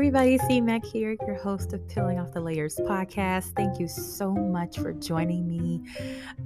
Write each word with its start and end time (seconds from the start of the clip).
everybody, 0.00 0.38
C 0.38 0.62
Mac 0.62 0.82
here, 0.82 1.14
your 1.26 1.36
host 1.36 1.74
of 1.74 1.86
Peeling 1.86 2.18
Off 2.18 2.32
the 2.32 2.40
Layers 2.40 2.76
podcast. 2.76 3.54
Thank 3.54 3.78
you 3.78 3.86
so 3.86 4.32
much 4.32 4.78
for 4.78 4.94
joining 4.94 5.46
me 5.46 5.82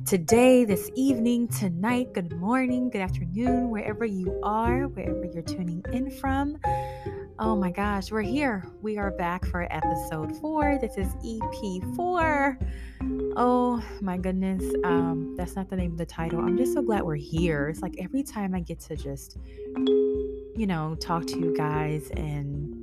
today, 0.05 0.65
this 0.65 0.91
evening, 0.97 1.47
tonight, 1.47 2.13
good 2.15 2.33
morning, 2.33 2.91
good 2.91 3.01
afternoon, 3.01 3.71
wherever 3.71 4.05
you 4.05 4.41
are, 4.43 4.89
wherever 4.89 5.25
you're 5.25 5.45
tuning 5.45 5.85
in 5.93 6.11
from. 6.11 6.59
Oh 7.39 7.55
my 7.55 7.71
gosh, 7.71 8.11
we're 8.11 8.23
here. 8.23 8.67
We 8.83 8.99
are 8.99 9.13
back 9.13 9.47
for 9.47 9.73
episode 9.73 10.37
four. 10.41 10.77
This 10.81 10.99
is 10.99 11.15
EP 11.25 11.95
four. 11.95 12.59
Oh 13.37 13.81
my 14.01 14.17
goodness. 14.17 14.65
Um, 14.83 15.37
that's 15.37 15.55
not 15.55 15.71
the 15.71 15.77
name 15.77 15.93
of 15.93 15.99
the 15.99 16.07
title. 16.07 16.41
I'm 16.41 16.59
just 16.59 16.73
so 16.73 16.83
glad 16.83 17.05
we're 17.05 17.15
here. 17.15 17.69
It's 17.69 17.83
like 17.83 17.95
every 18.01 18.25
time 18.25 18.53
I 18.53 18.61
get 18.61 18.81
to 18.81 18.97
just, 18.97 19.39
you 19.77 20.67
know, 20.67 20.97
talk 20.97 21.25
to 21.29 21.39
you 21.39 21.57
guys 21.57 22.11
and 22.17 22.74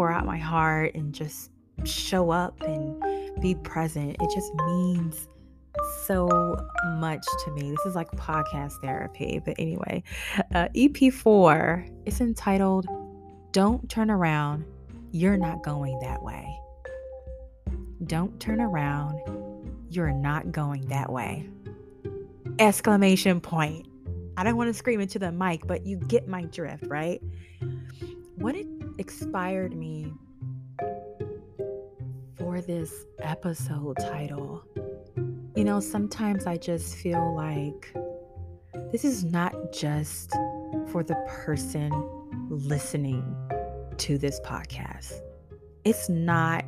pour 0.00 0.10
out 0.10 0.24
my 0.24 0.38
heart 0.38 0.94
and 0.94 1.12
just 1.12 1.50
show 1.84 2.30
up 2.30 2.58
and 2.62 2.98
be 3.42 3.54
present, 3.54 4.16
it 4.18 4.30
just 4.34 4.50
means 4.54 5.28
so 6.06 6.56
much 6.96 7.22
to 7.44 7.50
me. 7.50 7.70
This 7.70 7.84
is 7.84 7.94
like 7.94 8.10
podcast 8.12 8.80
therapy. 8.80 9.42
But 9.44 9.56
anyway, 9.58 10.02
uh, 10.54 10.68
EP4 10.74 12.06
is 12.06 12.22
entitled 12.22 12.86
Don't 13.52 13.90
Turn 13.90 14.10
Around. 14.10 14.64
You're 15.10 15.36
Not 15.36 15.62
Going 15.62 15.98
That 15.98 16.22
Way. 16.22 16.48
Don't 18.06 18.40
turn 18.40 18.62
around. 18.62 19.20
You're 19.90 20.12
not 20.12 20.50
going 20.50 20.88
that 20.88 21.12
way. 21.12 21.46
Exclamation 22.58 23.38
point. 23.42 23.86
I 24.38 24.44
don't 24.44 24.56
want 24.56 24.68
to 24.68 24.74
scream 24.74 25.02
into 25.02 25.18
the 25.18 25.30
mic, 25.30 25.66
but 25.66 25.84
you 25.84 25.98
get 25.98 26.26
my 26.26 26.44
drift, 26.44 26.86
right? 26.86 27.20
What 28.40 28.56
it 28.56 28.66
inspired 28.96 29.76
me 29.76 30.14
for 32.38 32.62
this 32.62 33.04
episode 33.18 33.98
title, 33.98 34.64
you 35.54 35.62
know, 35.62 35.78
sometimes 35.78 36.46
I 36.46 36.56
just 36.56 36.96
feel 36.96 37.34
like 37.34 37.92
this 38.92 39.04
is 39.04 39.24
not 39.24 39.74
just 39.74 40.30
for 40.86 41.02
the 41.02 41.16
person 41.28 41.92
listening 42.48 43.36
to 43.98 44.16
this 44.16 44.40
podcast. 44.40 45.20
It's 45.84 46.08
not 46.08 46.64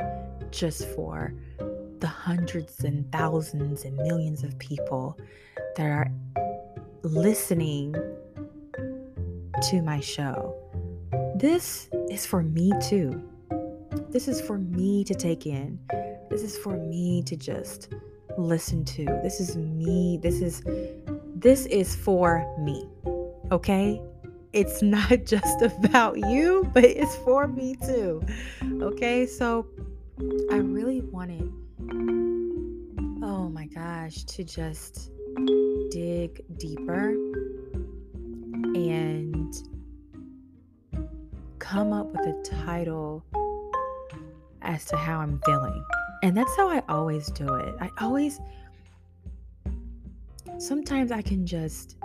just 0.51 0.87
for 0.89 1.33
the 2.01 2.07
hundreds 2.07 2.85
and 2.85 3.11
thousands 3.13 3.87
and 3.87 3.97
millions 3.97 4.45
of 4.45 4.59
people 4.59 5.19
that 5.79 5.87
are 5.87 6.13
listening 7.03 7.95
to 9.71 9.81
my 9.81 10.01
show. 10.01 10.62
This 11.43 11.89
is 12.09 12.25
for 12.25 12.45
me 12.45 12.71
too. 12.81 13.21
This 14.11 14.29
is 14.29 14.41
for 14.41 14.59
me 14.59 15.03
to 15.03 15.13
take 15.13 15.45
in. 15.45 15.77
This 16.31 16.43
is 16.45 16.57
for 16.57 16.77
me 16.77 17.21
to 17.25 17.35
just 17.35 17.93
listen 18.39 18.85
to. 18.85 19.07
This 19.25 19.41
is 19.41 19.57
me. 19.57 20.21
This 20.23 20.41
is 20.41 20.63
this 21.35 21.67
is 21.67 21.97
for 21.97 22.47
me. 22.61 22.89
Okay? 23.51 24.01
It's 24.53 24.83
not 24.85 25.25
just 25.25 25.63
about 25.63 26.17
you, 26.31 26.71
but 26.73 26.85
it's 26.85 27.17
for 27.17 27.49
me 27.49 27.75
too. 27.75 28.23
Okay? 28.81 29.27
So 29.27 29.67
I 30.53 30.59
really 30.59 31.01
wanted, 31.01 31.53
oh 33.21 33.49
my 33.49 33.67
gosh, 33.67 34.23
to 34.27 34.45
just 34.45 35.11
dig 35.91 36.45
deeper 36.57 37.17
and 38.77 39.72
come 41.73 41.91
up 41.95 42.07
with 42.09 42.27
a 42.27 42.43
title 42.43 43.25
as 44.61 44.85
to 44.85 44.95
how 44.95 45.21
I'm 45.21 45.41
feeling. 45.47 45.83
And 46.23 46.37
that's 46.37 46.55
how 46.55 46.69
I 46.69 46.83
always 46.87 47.29
do 47.29 47.55
it. 47.55 47.75
I 47.81 47.89
always, 47.99 48.41
sometimes 50.59 51.11
I 51.11 51.23
can 51.23 51.47
just 51.47 51.97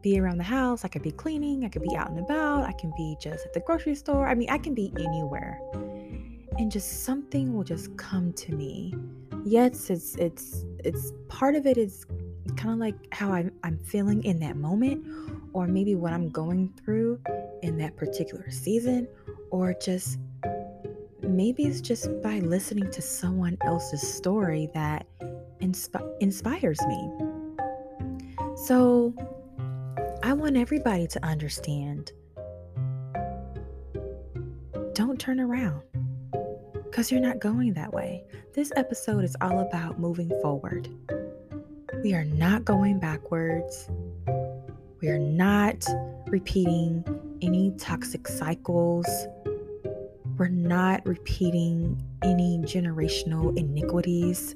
be 0.00 0.18
around 0.18 0.38
the 0.38 0.44
house. 0.44 0.86
I 0.86 0.88
could 0.88 1.02
be 1.02 1.12
cleaning. 1.12 1.66
I 1.66 1.68
could 1.68 1.82
be 1.82 1.94
out 1.94 2.08
and 2.08 2.18
about. 2.18 2.62
I 2.62 2.72
can 2.72 2.94
be 2.96 3.14
just 3.20 3.44
at 3.44 3.52
the 3.52 3.60
grocery 3.60 3.94
store. 3.94 4.26
I 4.26 4.34
mean, 4.34 4.48
I 4.48 4.56
can 4.56 4.72
be 4.72 4.90
anywhere 4.98 5.60
and 6.58 6.72
just 6.72 7.04
something 7.04 7.52
will 7.52 7.64
just 7.64 7.94
come 7.96 8.32
to 8.32 8.54
me 8.54 8.94
yes 9.44 9.90
it's 9.90 10.14
it's 10.16 10.64
it's 10.84 11.12
part 11.28 11.56
of 11.56 11.66
it 11.66 11.76
is 11.76 12.06
kind 12.56 12.70
of 12.70 12.78
like 12.78 12.94
how 13.12 13.32
I'm, 13.32 13.50
I'm 13.64 13.76
feeling 13.78 14.22
in 14.24 14.38
that 14.40 14.56
moment 14.56 15.04
or 15.52 15.66
maybe 15.66 15.94
what 15.96 16.12
i'm 16.12 16.30
going 16.30 16.72
through 16.84 17.18
in 17.64 17.78
that 17.78 17.96
particular 17.96 18.50
season 18.50 19.08
or 19.50 19.74
just 19.82 20.18
maybe 21.22 21.64
it's 21.64 21.80
just 21.80 22.08
by 22.22 22.38
listening 22.40 22.90
to 22.90 23.00
someone 23.00 23.56
else's 23.62 24.02
story 24.02 24.68
that 24.74 25.06
insp- 25.60 26.16
inspires 26.20 26.80
me 26.86 27.10
so 28.56 29.14
i 30.22 30.32
want 30.32 30.56
everybody 30.56 31.06
to 31.06 31.24
understand 31.24 32.12
don't 34.92 35.18
turn 35.18 35.40
around 35.40 35.82
because 36.94 37.10
you're 37.10 37.20
not 37.20 37.40
going 37.40 37.74
that 37.74 37.92
way. 37.92 38.22
This 38.52 38.70
episode 38.76 39.24
is 39.24 39.36
all 39.40 39.58
about 39.58 39.98
moving 39.98 40.28
forward. 40.40 40.88
We 42.04 42.14
are 42.14 42.24
not 42.24 42.64
going 42.64 43.00
backwards. 43.00 43.90
We 45.00 45.08
are 45.08 45.18
not 45.18 45.84
repeating 46.28 47.04
any 47.44 47.72
toxic 47.78 48.26
cycles. 48.26 49.06
We're 50.38 50.48
not 50.48 51.04
repeating 51.06 52.02
any 52.22 52.58
generational 52.58 53.56
iniquities, 53.56 54.54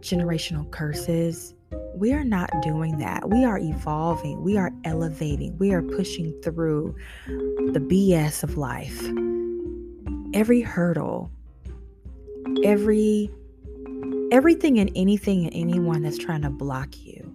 generational 0.00 0.70
curses. 0.70 1.54
We 1.94 2.12
are 2.12 2.24
not 2.24 2.50
doing 2.62 2.98
that. 2.98 3.30
We 3.30 3.44
are 3.44 3.58
evolving. 3.58 4.42
We 4.42 4.58
are 4.58 4.72
elevating. 4.84 5.56
We 5.58 5.72
are 5.72 5.82
pushing 5.82 6.32
through 6.42 6.94
the 7.26 7.80
BS 7.80 8.42
of 8.42 8.56
life 8.56 9.02
every 10.34 10.60
hurdle, 10.60 11.30
every 12.64 13.30
everything 14.30 14.78
and 14.78 14.90
anything 14.94 15.44
and 15.46 15.54
anyone 15.54 16.02
that's 16.02 16.18
trying 16.18 16.42
to 16.42 16.50
block 16.50 16.98
you. 16.98 17.34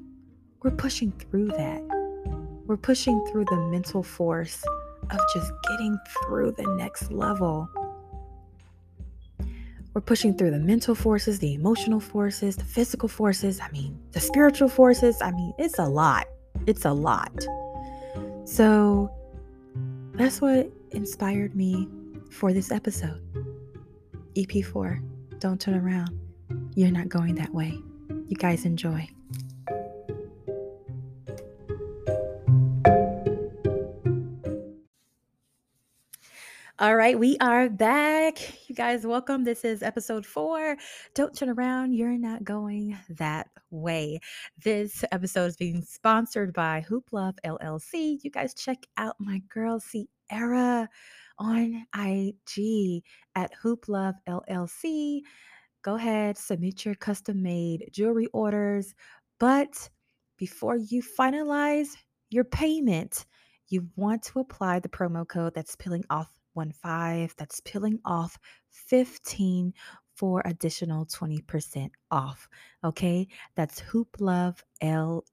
We're 0.62 0.72
pushing 0.72 1.12
through 1.12 1.48
that. 1.48 2.03
We're 2.66 2.78
pushing 2.78 3.26
through 3.26 3.46
the 3.46 3.58
mental 3.58 4.04
force 4.04 4.64
of 5.10 5.20
just 5.34 5.52
getting 5.70 5.98
through 6.08 6.52
the 6.52 6.66
next 6.78 7.12
level. 7.12 7.70
We're 9.94 10.02
pushing 10.02 10.36
through 10.38 10.52
the 10.52 10.60
mental 10.60 10.96
forces, 10.96 11.40
the 11.40 11.54
emotional 11.54 12.00
forces, 12.00 12.56
the 12.56 12.64
physical 12.64 13.10
forces, 13.10 13.60
I 13.60 13.70
mean, 13.72 14.00
the 14.12 14.20
spiritual 14.20 14.70
forces. 14.70 15.22
I 15.22 15.32
mean, 15.32 15.54
it's 15.60 15.78
a 15.78 15.86
lot. 15.86 16.28
It's 16.66 16.86
a 16.86 16.94
lot. 16.94 17.46
So 18.46 19.12
that's 20.14 20.42
what 20.42 20.72
inspired 20.92 21.56
me 21.56 21.90
for 22.32 22.54
this 22.54 22.72
episode. 22.72 23.22
EP4, 24.36 25.04
don't 25.40 25.60
turn 25.60 25.76
around. 25.76 26.18
You're 26.76 26.92
not 26.92 27.10
going 27.10 27.36
that 27.36 27.54
way. 27.54 27.78
You 28.28 28.38
guys 28.38 28.66
enjoy. 28.66 29.08
All 36.84 36.98
right, 36.98 37.18
we 37.18 37.38
are 37.40 37.70
back. 37.70 38.68
You 38.68 38.76
guys, 38.76 39.08
welcome. 39.08 39.46
This 39.46 39.64
is 39.64 39.82
episode 39.82 40.26
four. 40.26 40.76
Don't 41.16 41.34
turn 41.34 41.48
around. 41.48 41.94
You're 41.94 42.18
not 42.18 42.44
going 42.44 42.98
that 43.12 43.48
way. 43.72 44.20
This 44.62 45.06
episode 45.14 45.46
is 45.46 45.56
being 45.56 45.82
sponsored 45.82 46.52
by 46.52 46.82
Hoop 46.82 47.14
Love 47.14 47.36
LLC. 47.46 48.18
You 48.22 48.30
guys 48.30 48.54
check 48.54 48.86
out 48.98 49.16
my 49.18 49.42
girl 49.48 49.80
Sierra 49.80 50.90
on 51.40 51.86
IG 51.98 53.02
at 53.34 53.54
Hoop 53.62 53.88
Love 53.88 54.16
LLC. 54.28 55.22
Go 55.84 55.96
ahead, 55.96 56.38
submit 56.38 56.84
your 56.84 56.96
custom 56.96 57.42
made 57.42 57.92
jewelry 57.94 58.28
orders. 58.34 58.94
But 59.40 59.90
before 60.38 60.76
you 60.76 61.02
finalize 61.02 61.96
your 62.30 62.44
payment, 62.44 63.26
you 63.70 63.88
want 63.96 64.24
to 64.24 64.42
apply 64.42 64.80
the 64.80 64.90
promo 64.90 65.26
code 65.26 65.54
that's 65.56 65.78
peeling 65.78 66.04
off 66.10 66.28
15 66.56 67.30
that's 67.38 67.60
peeling 67.62 68.00
off 68.06 68.38
15 68.72 69.74
for 70.16 70.42
additional 70.46 71.06
20% 71.06 71.90
off 72.12 72.48
okay 72.84 73.28
that's 73.56 73.80
hoop 73.80 74.16
love 74.20 74.64
ll 74.84 75.24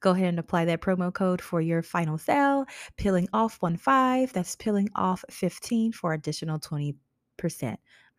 Go 0.00 0.10
ahead 0.10 0.28
and 0.28 0.38
apply 0.38 0.64
that 0.66 0.80
promo 0.80 1.12
code 1.12 1.40
for 1.40 1.60
your 1.60 1.82
final 1.82 2.18
sale. 2.18 2.66
Peeling 2.96 3.28
off 3.32 3.56
one 3.60 3.76
five, 3.76 4.32
that's 4.32 4.56
peeling 4.56 4.88
off 4.94 5.24
15 5.30 5.92
for 5.92 6.12
additional 6.12 6.58
20%. 6.58 6.94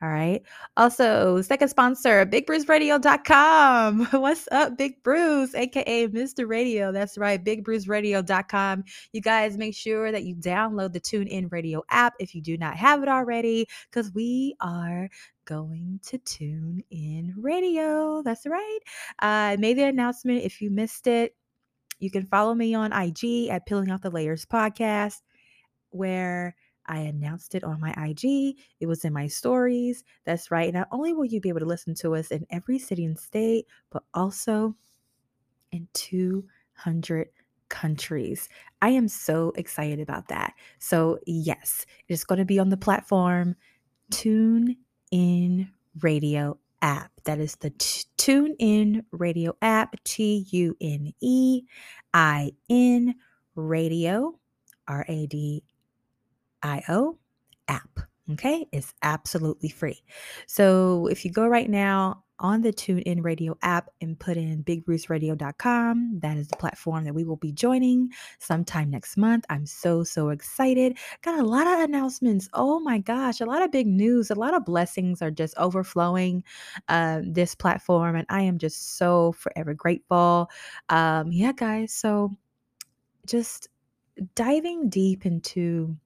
All 0.01 0.07
right. 0.07 0.41
Also, 0.77 1.41
second 1.41 1.67
sponsor, 1.67 2.25
bigbruceradio.com. 2.25 4.05
What's 4.21 4.47
up, 4.49 4.77
Big 4.77 5.03
Bruce, 5.03 5.53
aka 5.53 6.07
Mr. 6.07 6.47
Radio? 6.47 6.93
That's 6.93 7.17
right, 7.17 7.43
bigbruceradio.com. 7.43 8.85
You 9.11 9.21
guys 9.21 9.57
make 9.57 9.75
sure 9.75 10.09
that 10.13 10.23
you 10.23 10.35
download 10.35 10.93
the 10.93 11.01
TuneIn 11.01 11.51
Radio 11.51 11.83
app 11.89 12.13
if 12.17 12.33
you 12.33 12.41
do 12.41 12.57
not 12.57 12.77
have 12.77 13.03
it 13.03 13.09
already, 13.09 13.67
because 13.91 14.13
we 14.13 14.55
are 14.61 15.09
going 15.43 15.99
to 16.03 16.17
tune 16.19 16.81
in 16.89 17.33
radio. 17.37 18.21
That's 18.23 18.45
right. 18.45 18.79
I 19.19 19.55
uh, 19.55 19.57
made 19.57 19.77
the 19.77 19.83
announcement. 19.83 20.45
If 20.45 20.61
you 20.61 20.71
missed 20.71 21.07
it, 21.07 21.35
you 21.99 22.09
can 22.09 22.25
follow 22.25 22.53
me 22.53 22.73
on 22.73 22.93
IG 22.93 23.49
at 23.49 23.65
Peeling 23.65 23.91
Off 23.91 24.01
the 24.01 24.09
Layers 24.09 24.45
Podcast, 24.45 25.17
where 25.89 26.55
I 26.89 26.99
announced 27.01 27.53
it 27.53 27.63
on 27.63 27.79
my 27.79 27.91
IG. 27.91 28.57
It 28.79 28.87
was 28.87 29.05
in 29.05 29.13
my 29.13 29.27
stories. 29.27 30.03
That's 30.25 30.49
right. 30.49 30.73
Not 30.73 30.87
only 30.91 31.13
will 31.13 31.25
you 31.25 31.39
be 31.39 31.49
able 31.49 31.59
to 31.59 31.65
listen 31.65 31.93
to 31.95 32.15
us 32.15 32.31
in 32.31 32.45
every 32.49 32.79
city 32.79 33.05
and 33.05 33.17
state, 33.17 33.67
but 33.91 34.03
also 34.13 34.75
in 35.71 35.87
200 35.93 37.29
countries. 37.69 38.49
I 38.81 38.89
am 38.89 39.07
so 39.07 39.53
excited 39.55 39.99
about 39.99 40.27
that. 40.29 40.53
So, 40.79 41.19
yes, 41.27 41.85
it's 42.07 42.23
going 42.23 42.39
to 42.39 42.45
be 42.45 42.57
on 42.57 42.69
the 42.69 42.77
platform 42.77 43.55
Tune 44.09 44.75
In 45.11 45.69
Radio 46.01 46.57
app. 46.81 47.11
That 47.25 47.39
is 47.39 47.55
the 47.57 47.69
t- 47.69 48.05
Tune 48.17 48.55
In 48.57 49.05
Radio 49.11 49.55
app, 49.61 49.95
T 50.03 50.47
U 50.49 50.75
N 50.81 51.13
E 51.21 51.61
I 52.15 52.51
N 52.67 53.13
Radio, 53.55 54.39
R 54.87 55.05
A 55.07 55.27
D 55.27 55.63
IO 56.63 57.17
app. 57.67 57.99
Okay, 58.31 58.67
it's 58.71 58.93
absolutely 59.01 59.69
free. 59.69 60.03
So 60.45 61.07
if 61.07 61.25
you 61.25 61.31
go 61.31 61.47
right 61.47 61.69
now 61.69 62.23
on 62.39 62.61
the 62.61 62.71
TuneIn 62.71 63.23
Radio 63.23 63.57
app 63.63 63.89
and 64.01 64.17
put 64.19 64.37
in 64.37 64.63
bigbruceradio.com, 64.63 66.19
that 66.19 66.37
is 66.37 66.47
the 66.47 66.55
platform 66.57 67.03
that 67.05 67.13
we 67.13 67.23
will 67.23 67.37
be 67.37 67.51
joining 67.51 68.09
sometime 68.37 68.91
next 68.91 69.17
month. 69.17 69.45
I'm 69.49 69.65
so, 69.65 70.03
so 70.03 70.29
excited. 70.29 70.97
Got 71.23 71.39
a 71.39 71.43
lot 71.43 71.67
of 71.67 71.79
announcements. 71.79 72.47
Oh 72.53 72.79
my 72.79 72.99
gosh, 72.99 73.41
a 73.41 73.45
lot 73.45 73.63
of 73.63 73.71
big 73.71 73.87
news, 73.87 74.29
a 74.29 74.35
lot 74.35 74.53
of 74.53 74.63
blessings 74.63 75.21
are 75.21 75.31
just 75.31 75.57
overflowing 75.57 76.43
um, 76.87 77.33
this 77.33 77.55
platform. 77.55 78.15
And 78.15 78.27
I 78.29 78.41
am 78.41 78.57
just 78.57 78.97
so 78.97 79.31
forever 79.33 79.73
grateful. 79.73 80.49
Um, 80.89 81.31
yeah, 81.31 81.51
guys. 81.51 81.93
So 81.93 82.31
just 83.25 83.69
diving 84.35 84.89
deep 84.89 85.25
into 85.25 85.97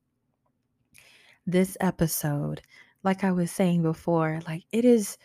this 1.46 1.78
episode, 1.80 2.62
like 3.04 3.24
I 3.24 3.32
was 3.32 3.52
saying 3.52 3.84
before, 3.84 4.40
like 4.48 4.64
it 4.72 4.86
is, 4.86 5.18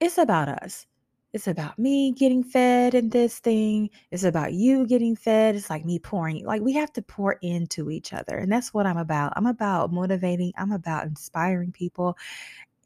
it's 0.00 0.18
about 0.18 0.48
us. 0.48 0.86
It's 1.32 1.48
about 1.48 1.78
me 1.78 2.12
getting 2.12 2.42
fed 2.42 2.94
in 2.94 3.10
this 3.10 3.40
thing. 3.40 3.90
It's 4.10 4.22
about 4.22 4.54
you 4.54 4.86
getting 4.86 5.14
fed. 5.14 5.54
It's 5.54 5.68
like 5.68 5.84
me 5.84 5.98
pouring. 5.98 6.46
Like 6.46 6.62
we 6.62 6.72
have 6.72 6.92
to 6.94 7.02
pour 7.02 7.32
into 7.42 7.90
each 7.90 8.14
other. 8.14 8.38
And 8.38 8.50
that's 8.50 8.72
what 8.72 8.86
I'm 8.86 8.96
about. 8.96 9.34
I'm 9.36 9.46
about 9.46 9.92
motivating, 9.92 10.52
I'm 10.56 10.72
about 10.72 11.04
inspiring 11.04 11.72
people. 11.72 12.16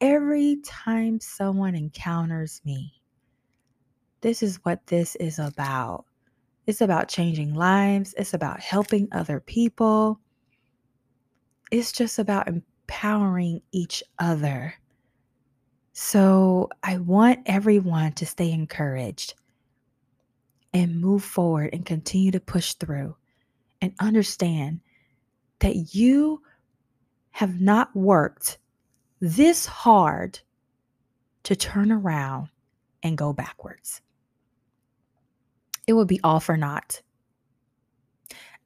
Every 0.01 0.57
time 0.65 1.21
someone 1.21 1.77
encounters 1.77 2.61
me, 2.65 3.01
this 4.21 4.43
is 4.43 4.59
what 4.65 4.85
this 4.87 5.15
is 5.17 5.39
about. 5.39 6.07
It's 6.67 6.81
about 6.81 7.09
changing 7.09 7.55
lives, 7.55 8.15
it's 8.19 8.35
about 8.35 8.61
helping 8.61 9.07
other 9.13 9.41
people. 9.41 10.19
It's 11.71 11.93
just 11.93 12.19
about 12.19 12.49
empowering 12.91 13.63
each 13.71 14.03
other. 14.19 14.75
So 15.93 16.69
I 16.83 16.99
want 16.99 17.39
everyone 17.47 18.15
to 18.15 18.27
stay 18.27 18.51
encouraged 18.51 19.35
and 20.75 21.01
move 21.01 21.23
forward 21.23 21.71
and 21.73 21.87
continue 21.87 22.33
to 22.33 22.41
push 22.41 22.75
through 22.75 23.15
and 23.81 23.95
understand 24.01 24.81
that 25.61 25.95
you 25.95 26.43
have 27.31 27.61
not 27.61 27.95
worked 27.95 28.59
this 29.21 29.67
hard 29.67 30.41
to 31.45 31.55
turn 31.55 31.93
around 31.93 32.49
and 33.05 33.17
go 33.17 33.33
backwards. 33.33 34.01
It 35.87 35.93
would 35.93 36.09
be 36.09 36.21
all 36.25 36.41
for 36.41 36.57
naught. 36.57 37.03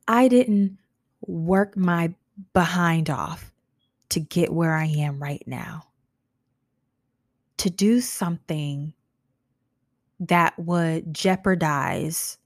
I 0.09 0.29
didn't 0.29 0.79
work 1.27 1.77
my 1.77 2.15
behind 2.55 3.11
off 3.11 3.54
to 4.15 4.21
get 4.21 4.53
where 4.53 4.77
I 4.77 4.87
am 4.87 5.21
right 5.21 5.43
now. 5.45 5.89
To 7.57 7.69
do 7.69 8.01
something 8.01 8.95
that 10.21 10.57
would 10.57 11.13
jeopardize 11.13 12.39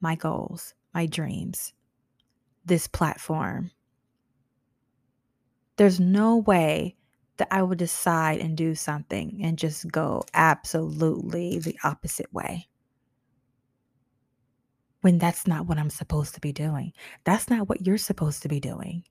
my 0.00 0.14
goals, 0.14 0.74
my 0.94 1.06
dreams, 1.06 1.72
this 2.64 2.86
platform. 2.86 3.72
There's 5.76 5.98
no 5.98 6.36
way 6.36 6.94
that 7.38 7.48
I 7.50 7.62
would 7.62 7.78
decide 7.78 8.38
and 8.38 8.56
do 8.56 8.76
something 8.76 9.40
and 9.42 9.58
just 9.58 9.90
go 9.90 10.22
absolutely 10.34 11.58
the 11.58 11.76
opposite 11.82 12.32
way. 12.32 12.68
When 15.00 15.18
that's 15.18 15.48
not 15.48 15.66
what 15.66 15.78
I'm 15.78 15.90
supposed 15.90 16.34
to 16.34 16.40
be 16.40 16.52
doing. 16.52 16.92
That's 17.24 17.50
not 17.50 17.68
what 17.68 17.84
you're 17.84 17.98
supposed 17.98 18.42
to 18.42 18.48
be 18.48 18.60
doing 18.60 19.02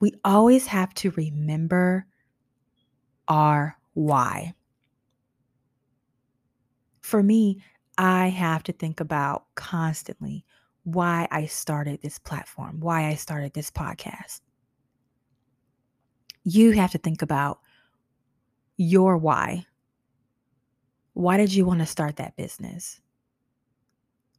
we 0.00 0.14
always 0.24 0.66
have 0.66 0.92
to 0.94 1.10
remember 1.12 2.06
our 3.28 3.76
why. 3.92 4.54
For 7.02 7.22
me, 7.22 7.62
I 7.98 8.28
have 8.28 8.62
to 8.64 8.72
think 8.72 9.00
about 9.00 9.44
constantly 9.54 10.44
why 10.84 11.28
I 11.30 11.46
started 11.46 12.00
this 12.00 12.18
platform, 12.18 12.80
why 12.80 13.06
I 13.08 13.14
started 13.14 13.52
this 13.52 13.70
podcast. 13.70 14.40
You 16.44 16.72
have 16.72 16.92
to 16.92 16.98
think 16.98 17.20
about 17.20 17.60
your 18.78 19.18
why. 19.18 19.66
Why 21.12 21.36
did 21.36 21.52
you 21.52 21.66
want 21.66 21.80
to 21.80 21.86
start 21.86 22.16
that 22.16 22.36
business? 22.36 23.00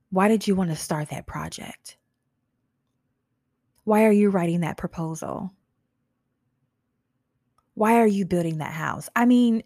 Why 0.09 0.27
did 0.27 0.47
you 0.47 0.55
want 0.55 0.71
to 0.71 0.75
start 0.75 1.09
that 1.09 1.27
project? 1.27 1.97
Why 3.91 4.05
are 4.05 4.11
you 4.13 4.29
writing 4.29 4.61
that 4.61 4.77
proposal? 4.77 5.51
Why 7.73 7.99
are 7.99 8.07
you 8.07 8.25
building 8.25 8.59
that 8.59 8.71
house? 8.71 9.09
I 9.17 9.25
mean, 9.25 9.63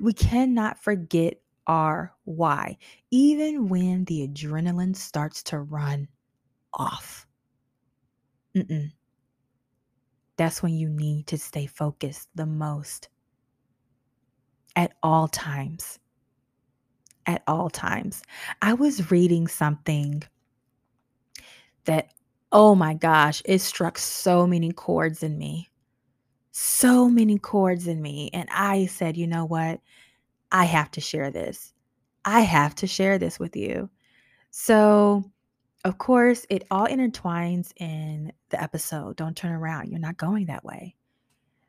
we 0.00 0.14
cannot 0.14 0.82
forget 0.82 1.34
our 1.66 2.14
why, 2.24 2.78
even 3.10 3.68
when 3.68 4.06
the 4.06 4.26
adrenaline 4.26 4.96
starts 4.96 5.42
to 5.42 5.58
run 5.58 6.08
off. 6.72 7.26
Mm-mm. 8.56 8.90
That's 10.38 10.62
when 10.62 10.72
you 10.72 10.88
need 10.88 11.26
to 11.26 11.36
stay 11.36 11.66
focused 11.66 12.30
the 12.34 12.46
most 12.46 13.10
at 14.76 14.94
all 15.02 15.28
times. 15.28 15.98
At 17.26 17.42
all 17.46 17.68
times. 17.68 18.22
I 18.62 18.72
was 18.72 19.10
reading 19.10 19.46
something 19.46 20.22
that 21.84 22.14
Oh 22.52 22.74
my 22.74 22.94
gosh, 22.94 23.42
it 23.44 23.60
struck 23.60 23.96
so 23.96 24.46
many 24.46 24.72
chords 24.72 25.22
in 25.22 25.38
me. 25.38 25.68
So 26.50 27.08
many 27.08 27.38
chords 27.38 27.86
in 27.86 28.02
me. 28.02 28.30
And 28.32 28.48
I 28.50 28.86
said, 28.86 29.16
you 29.16 29.26
know 29.26 29.44
what? 29.44 29.80
I 30.50 30.64
have 30.64 30.90
to 30.92 31.00
share 31.00 31.30
this. 31.30 31.72
I 32.24 32.40
have 32.40 32.74
to 32.76 32.86
share 32.86 33.18
this 33.18 33.38
with 33.38 33.54
you. 33.54 33.88
So, 34.50 35.24
of 35.84 35.98
course, 35.98 36.44
it 36.50 36.66
all 36.70 36.88
intertwines 36.88 37.72
in 37.76 38.32
the 38.50 38.60
episode. 38.60 39.16
Don't 39.16 39.36
turn 39.36 39.52
around. 39.52 39.88
You're 39.88 40.00
not 40.00 40.16
going 40.16 40.46
that 40.46 40.64
way. 40.64 40.96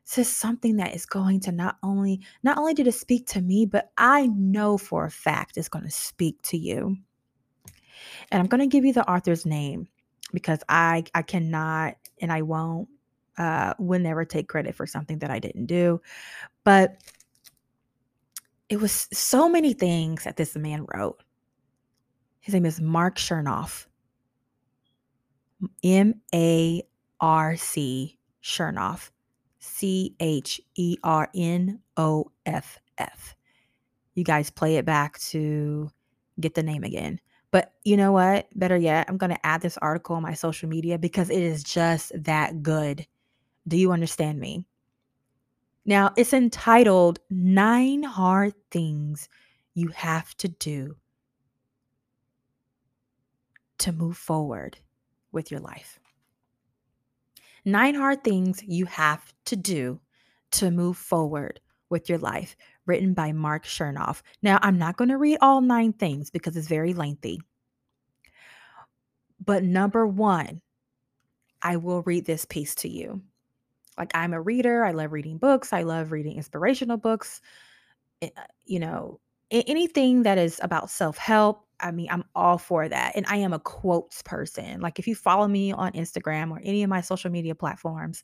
This 0.04 0.26
is 0.26 0.36
something 0.36 0.76
that 0.76 0.94
is 0.94 1.06
going 1.06 1.40
to 1.40 1.52
not 1.52 1.78
only 1.82 2.20
not 2.42 2.58
only 2.58 2.74
did 2.74 2.88
it 2.88 2.92
speak 2.92 3.26
to 3.28 3.40
me, 3.40 3.66
but 3.66 3.92
I 3.96 4.26
know 4.26 4.76
for 4.76 5.06
a 5.06 5.10
fact 5.10 5.56
it's 5.56 5.68
going 5.68 5.84
to 5.84 5.90
speak 5.90 6.42
to 6.42 6.58
you. 6.58 6.96
And 8.30 8.40
I'm 8.40 8.48
going 8.48 8.60
to 8.60 8.66
give 8.66 8.84
you 8.84 8.92
the 8.92 9.08
author's 9.08 9.46
name 9.46 9.88
because 10.32 10.60
I 10.68 11.04
I 11.14 11.22
cannot 11.22 11.96
and 12.20 12.32
I 12.32 12.42
won't 12.42 12.88
uh 13.38 13.74
will 13.78 14.00
never 14.00 14.24
take 14.24 14.48
credit 14.48 14.74
for 14.74 14.86
something 14.86 15.18
that 15.20 15.30
I 15.30 15.38
didn't 15.38 15.66
do. 15.66 16.00
But 16.64 17.02
it 18.68 18.80
was 18.80 19.08
so 19.12 19.48
many 19.48 19.74
things 19.74 20.24
that 20.24 20.36
this 20.36 20.56
man 20.56 20.86
wrote. 20.94 21.22
His 22.40 22.54
name 22.54 22.66
is 22.66 22.80
Marc 22.80 23.16
Chernoff. 23.16 23.86
M 25.84 26.14
A 26.34 26.82
R 27.20 27.56
C 27.56 28.18
Chernoff. 28.42 29.10
C 29.58 30.16
H 30.18 30.60
E 30.74 30.96
R 31.04 31.28
N 31.34 31.80
O 31.96 32.32
F 32.46 32.78
F. 32.98 33.36
You 34.14 34.24
guys 34.24 34.50
play 34.50 34.76
it 34.76 34.84
back 34.84 35.18
to 35.18 35.90
get 36.40 36.54
the 36.54 36.62
name 36.62 36.82
again. 36.82 37.20
But 37.52 37.74
you 37.84 37.96
know 37.96 38.10
what? 38.10 38.48
Better 38.58 38.76
yet, 38.76 39.06
I'm 39.08 39.18
going 39.18 39.30
to 39.30 39.46
add 39.46 39.60
this 39.60 39.78
article 39.78 40.16
on 40.16 40.22
my 40.22 40.34
social 40.34 40.68
media 40.68 40.98
because 40.98 41.30
it 41.30 41.42
is 41.42 41.62
just 41.62 42.10
that 42.24 42.62
good. 42.62 43.06
Do 43.68 43.76
you 43.76 43.92
understand 43.92 44.40
me? 44.40 44.66
Now, 45.84 46.12
it's 46.16 46.32
entitled 46.32 47.20
Nine 47.30 48.02
Hard 48.02 48.54
Things 48.70 49.28
You 49.74 49.88
Have 49.88 50.34
to 50.38 50.48
Do 50.48 50.96
to 53.78 53.92
Move 53.92 54.16
Forward 54.16 54.78
with 55.30 55.50
Your 55.50 55.60
Life. 55.60 56.00
Nine 57.64 57.94
Hard 57.94 58.24
Things 58.24 58.62
You 58.66 58.86
Have 58.86 59.32
to 59.46 59.56
Do 59.56 60.00
to 60.52 60.70
Move 60.70 60.96
Forward 60.96 61.60
with 61.90 62.08
Your 62.08 62.18
Life, 62.18 62.56
written 62.92 63.14
by 63.14 63.32
Marc 63.32 63.64
Chernoff. 63.64 64.20
Now, 64.42 64.58
I'm 64.60 64.76
not 64.76 64.98
going 64.98 65.08
to 65.08 65.16
read 65.16 65.38
all 65.40 65.62
nine 65.62 65.94
things 65.94 66.28
because 66.28 66.54
it's 66.58 66.68
very 66.68 66.92
lengthy. 66.92 67.40
But 69.42 69.64
number 69.64 70.06
one, 70.06 70.60
I 71.62 71.76
will 71.76 72.02
read 72.02 72.26
this 72.26 72.44
piece 72.44 72.74
to 72.76 72.90
you. 72.90 73.22
Like, 73.96 74.10
I'm 74.14 74.34
a 74.34 74.40
reader. 74.42 74.84
I 74.84 74.90
love 74.90 75.12
reading 75.12 75.38
books. 75.38 75.72
I 75.72 75.84
love 75.84 76.12
reading 76.12 76.36
inspirational 76.36 76.98
books. 76.98 77.40
Eh, 78.20 78.28
uh, 78.36 78.42
you 78.66 78.78
know, 78.78 79.20
anything 79.50 80.24
that 80.24 80.36
is 80.36 80.60
about 80.62 80.90
self 80.90 81.16
help. 81.16 81.64
I 81.80 81.92
mean, 81.92 82.08
I'm 82.10 82.24
all 82.34 82.58
for 82.58 82.86
that. 82.86 83.16
And 83.16 83.24
I 83.26 83.36
am 83.36 83.54
a 83.54 83.58
quotes 83.58 84.20
person. 84.20 84.82
Like, 84.82 84.98
if 84.98 85.06
you 85.06 85.14
follow 85.14 85.48
me 85.48 85.72
on 85.72 85.92
Instagram 85.92 86.50
or 86.50 86.60
any 86.62 86.82
of 86.82 86.90
my 86.90 87.00
social 87.00 87.30
media 87.30 87.54
platforms, 87.54 88.22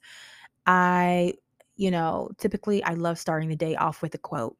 I, 0.66 1.32
you 1.78 1.92
know, 1.92 2.28
typically 2.38 2.82
I 2.82 2.94
love 2.94 3.18
starting 3.18 3.48
the 3.48 3.56
day 3.56 3.76
off 3.76 4.02
with 4.02 4.14
a 4.14 4.18
quote, 4.18 4.56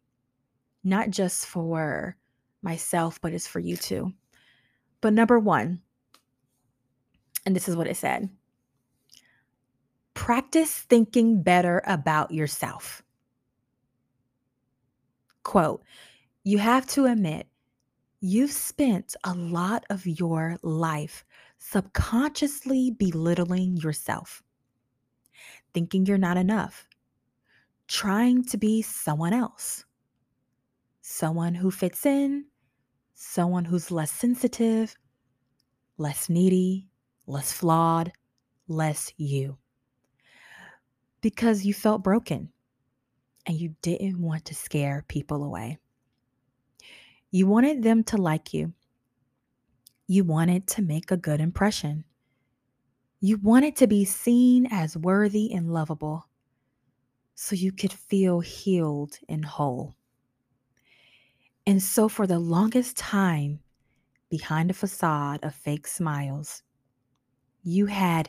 not 0.85 1.11
just 1.11 1.45
for 1.45 2.17
myself, 2.63 3.21
but 3.21 3.35
it's 3.35 3.47
for 3.47 3.59
you 3.59 3.77
too. 3.77 4.13
But 5.01 5.13
number 5.13 5.39
one, 5.39 5.83
and 7.45 7.55
this 7.55 7.69
is 7.69 7.77
what 7.77 7.89
it 7.89 7.97
said 7.97 8.31
practice 10.15 10.81
thinking 10.81 11.43
better 11.43 11.81
about 11.87 12.33
yourself. 12.33 13.03
Quote, 15.45 15.83
you 16.43 16.59
have 16.59 16.87
to 16.89 17.07
admit, 17.07 17.47
you've 18.21 18.53
spent 18.53 19.15
a 19.23 19.33
lot 19.33 19.85
of 19.91 20.07
your 20.07 20.57
life 20.63 21.25
subconsciously 21.59 22.91
belittling 22.91 23.77
yourself, 23.77 24.43
thinking 25.73 26.05
you're 26.05 26.19
not 26.19 26.37
enough, 26.37 26.88
trying 27.89 28.45
to 28.45 28.57
be 28.57 28.83
someone 28.83 29.33
else, 29.33 29.85
someone 31.01 31.55
who 31.55 31.71
fits 31.71 32.07
in, 32.07 32.45
someone 33.15 33.65
who's 33.65 33.91
less 33.91 34.13
sensitive, 34.13 34.95
less 35.97 36.29
needy, 36.29 36.87
less 37.27 37.53
flawed, 37.53 38.13
less 38.69 39.13
you 39.17 39.59
because 41.21 41.65
you 41.65 41.75
felt 41.75 42.03
broken 42.03 42.51
and 43.47 43.57
you 43.57 43.75
didn't 43.83 44.21
want 44.21 44.45
to 44.47 44.55
scare 44.55 45.05
people 45.09 45.43
away. 45.43 45.79
You 47.31 47.47
wanted 47.47 47.83
them 47.83 48.05
to 48.05 48.17
like 48.17 48.55
you. 48.55 48.73
You 50.07 50.25
wanted 50.25 50.67
to 50.69 50.83
make 50.83 51.11
a 51.11 51.17
good 51.17 51.41
impression. 51.41 52.05
You 53.21 53.39
wanted 53.39 53.77
to 53.77 53.87
be 53.87 54.05
seen 54.05 54.67
as 54.71 54.97
worthy 54.97 55.53
and 55.53 55.73
lovable 55.73 56.27
so 57.41 57.55
you 57.55 57.71
could 57.71 57.93
feel 57.93 58.41
healed 58.41 59.17
and 59.29 59.45
whole. 59.45 59.95
And 61.69 61.81
so, 61.81 62.09
for 62.09 62.27
the 62.27 62.41
longest 62.41 62.97
time, 62.97 63.61
behind 64.29 64.73
a 64.73 64.75
facade 64.75 65.39
of 65.45 65.55
fake 65.55 65.87
smiles, 65.87 66.65
you 67.63 67.87
had 67.87 68.29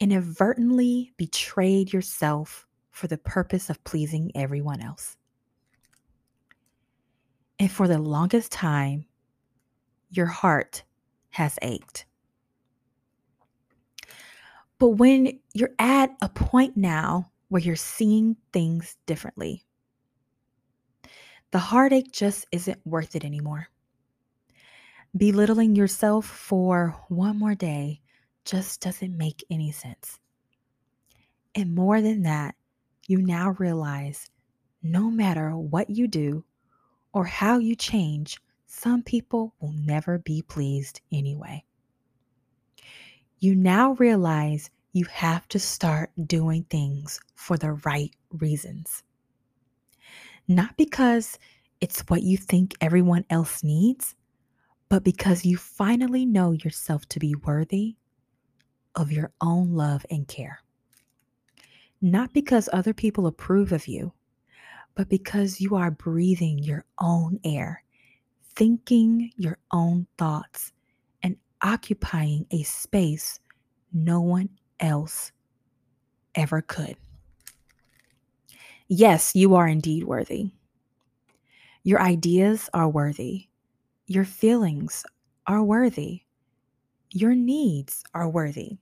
inadvertently 0.00 1.12
betrayed 1.18 1.92
yourself 1.92 2.66
for 2.90 3.06
the 3.06 3.18
purpose 3.18 3.68
of 3.68 3.84
pleasing 3.84 4.32
everyone 4.34 4.80
else. 4.80 5.18
And 7.58 7.70
for 7.70 7.86
the 7.86 7.98
longest 7.98 8.50
time, 8.50 9.04
your 10.08 10.26
heart 10.26 10.84
has 11.32 11.58
ached. 11.60 12.06
But 14.78 14.88
when 14.88 15.38
you're 15.52 15.74
at 15.78 16.16
a 16.22 16.30
point 16.30 16.78
now 16.78 17.31
where 17.52 17.60
you're 17.60 17.76
seeing 17.76 18.34
things 18.50 18.96
differently, 19.04 19.62
the 21.50 21.58
heartache 21.58 22.10
just 22.10 22.46
isn't 22.50 22.80
worth 22.86 23.14
it 23.14 23.26
anymore. 23.26 23.68
Belittling 25.14 25.76
yourself 25.76 26.24
for 26.24 26.96
one 27.10 27.38
more 27.38 27.54
day 27.54 28.00
just 28.46 28.80
doesn't 28.80 29.18
make 29.18 29.44
any 29.50 29.70
sense. 29.70 30.18
And 31.54 31.74
more 31.74 32.00
than 32.00 32.22
that, 32.22 32.54
you 33.06 33.20
now 33.20 33.50
realize 33.58 34.30
no 34.82 35.10
matter 35.10 35.54
what 35.54 35.90
you 35.90 36.08
do 36.08 36.46
or 37.12 37.26
how 37.26 37.58
you 37.58 37.76
change, 37.76 38.40
some 38.64 39.02
people 39.02 39.54
will 39.60 39.74
never 39.74 40.16
be 40.20 40.40
pleased 40.40 41.02
anyway. 41.12 41.62
You 43.40 43.54
now 43.54 43.92
realize 43.92 44.70
you 44.92 45.06
have 45.06 45.48
to 45.48 45.58
start 45.58 46.10
doing 46.26 46.64
things 46.64 47.20
for 47.34 47.56
the 47.56 47.72
right 47.84 48.14
reasons. 48.30 49.02
Not 50.46 50.76
because 50.76 51.38
it's 51.80 52.00
what 52.08 52.22
you 52.22 52.36
think 52.36 52.74
everyone 52.80 53.24
else 53.30 53.62
needs, 53.64 54.14
but 54.88 55.02
because 55.02 55.44
you 55.44 55.56
finally 55.56 56.26
know 56.26 56.52
yourself 56.52 57.06
to 57.08 57.18
be 57.18 57.34
worthy 57.34 57.96
of 58.94 59.10
your 59.10 59.32
own 59.40 59.72
love 59.72 60.04
and 60.10 60.28
care. 60.28 60.60
Not 62.02 62.34
because 62.34 62.68
other 62.72 62.92
people 62.92 63.26
approve 63.26 63.72
of 63.72 63.86
you, 63.86 64.12
but 64.94 65.08
because 65.08 65.60
you 65.60 65.74
are 65.76 65.90
breathing 65.90 66.58
your 66.58 66.84
own 66.98 67.40
air, 67.44 67.82
thinking 68.54 69.32
your 69.36 69.56
own 69.70 70.06
thoughts, 70.18 70.72
and 71.22 71.36
occupying 71.62 72.46
a 72.50 72.62
space 72.64 73.40
no 73.92 74.20
one 74.20 74.48
else 74.82 75.32
ever 76.34 76.60
could. 76.60 76.96
Yes, 78.88 79.34
you 79.34 79.54
are 79.54 79.66
indeed 79.66 80.04
worthy. 80.04 80.50
Your 81.82 82.00
ideas 82.00 82.68
are 82.74 82.88
worthy. 82.88 83.48
Your 84.06 84.24
feelings 84.24 85.04
are 85.46 85.62
worthy. 85.62 86.22
Your 87.10 87.34
needs 87.34 88.04
are 88.14 88.28
worthy. 88.28 88.78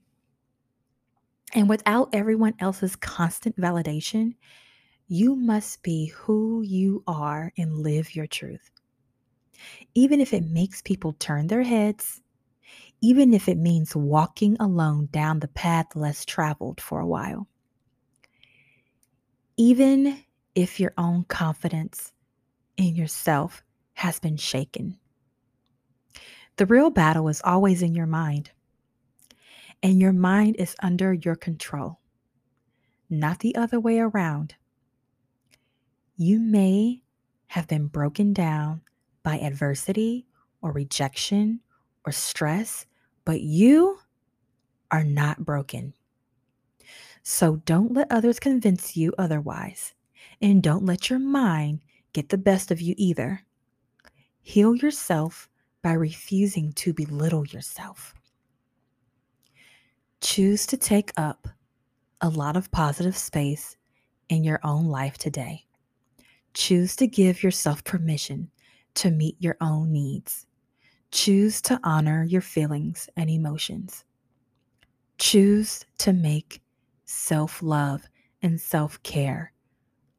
And 1.55 1.69
without 1.69 2.11
everyone 2.13 2.55
else's 2.59 2.97
constant 2.97 3.57
validation, 3.57 4.35
you 5.09 5.35
must 5.35 5.83
be 5.83 6.07
who 6.07 6.63
you 6.63 7.03
are 7.07 7.53
and 7.59 7.79
live 7.79 8.15
your 8.15 8.27
truth. 8.27 8.71
Even 9.95 10.21
if 10.21 10.33
it 10.33 10.45
makes 10.45 10.83
people 10.83 11.15
turn 11.19 11.49
their 11.49 11.63
heads, 11.63 12.21
even 13.01 13.33
if 13.33 13.49
it 13.49 13.59
means 13.59 13.97
walking 13.97 14.57
alone 14.61 15.09
down 15.11 15.41
the 15.41 15.49
path 15.49 15.97
less 15.97 16.25
traveled 16.25 16.81
for 16.81 17.01
a 17.01 17.07
while. 17.07 17.47
Even 19.57 20.23
if 20.55 20.81
your 20.81 20.93
own 20.99 21.25
confidence 21.25 22.13
in 22.77 22.95
yourself 22.95 23.63
has 23.95 24.19
been 24.19 24.37
shaken. 24.37 24.99
The 26.57 26.67
real 26.67 26.91
battle 26.91 27.29
is 27.29 27.41
always 27.45 27.83
in 27.83 27.95
your 27.95 28.07
mind 28.07 28.51
and 29.83 30.01
your 30.01 30.13
mind 30.13 30.57
is 30.57 30.77
under 30.83 31.13
your 31.13 31.37
control, 31.37 32.01
not 33.09 33.39
the 33.39 33.57
other 33.57 33.81
way 33.81 33.99
around. 33.99 34.55
You 36.17 36.39
may 36.39 37.03
have 37.49 37.67
been 37.67 37.87
broken 37.87 38.33
down 38.33 38.83
by 39.23 39.39
adversity 39.39 40.27
or 40.61 40.73
rejection 40.73 41.61
or 42.05 42.13
stress, 42.13 42.87
but 43.31 43.43
you 43.43 43.97
are 44.91 45.05
not 45.05 45.45
broken. 45.45 45.95
So 47.23 47.63
don't 47.65 47.93
let 47.95 48.11
others 48.11 48.41
convince 48.41 48.97
you 48.97 49.15
otherwise, 49.19 49.95
and 50.43 50.61
don't 50.61 50.85
let 50.85 51.11
your 51.11 51.21
mind 51.21 51.83
get 52.13 52.31
the 52.31 52.37
best 52.37 52.73
of 52.73 52.81
you 52.81 52.97
either. 52.99 53.45
Heal 54.43 54.75
yourself 54.75 55.49
by 55.81 55.93
refusing 55.93 56.73
to 56.73 56.93
belittle 56.93 57.47
yourself. 57.47 58.15
Choose 60.21 60.67
to 60.67 60.77
take 60.77 61.13
up 61.17 61.47
a 62.21 62.29
lot 62.29 62.57
of 62.57 62.73
positive 62.73 63.17
space 63.17 63.77
in 64.29 64.43
your 64.43 64.59
own 64.65 64.87
life 64.87 65.19
today. 65.19 65.67
Choose 66.53 66.97
to 66.97 67.07
give 67.07 67.45
yourself 67.45 67.85
permission 67.85 68.51
to 68.95 69.13
meet 69.13 69.37
your 69.39 69.57
own 69.61 69.93
needs. 69.93 70.47
Choose 71.13 71.61
to 71.63 71.81
honor 71.83 72.25
your 72.25 72.41
feelings 72.41 73.09
and 73.17 73.29
emotions. 73.29 74.05
Choose 75.19 75.85
to 75.99 76.13
make 76.13 76.63
self 77.05 77.63
love 77.63 78.03
and 78.43 78.61
self 78.61 79.03
care 79.03 79.53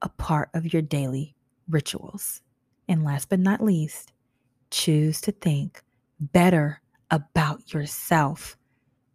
a 0.02 0.10
part 0.10 0.50
of 0.54 0.74
your 0.74 0.82
daily 0.82 1.36
rituals. 1.70 2.42
And 2.88 3.04
last 3.04 3.30
but 3.30 3.40
not 3.40 3.64
least, 3.64 4.12
choose 4.70 5.22
to 5.22 5.32
think 5.32 5.82
better 6.20 6.82
about 7.10 7.74
yourself 7.74 8.58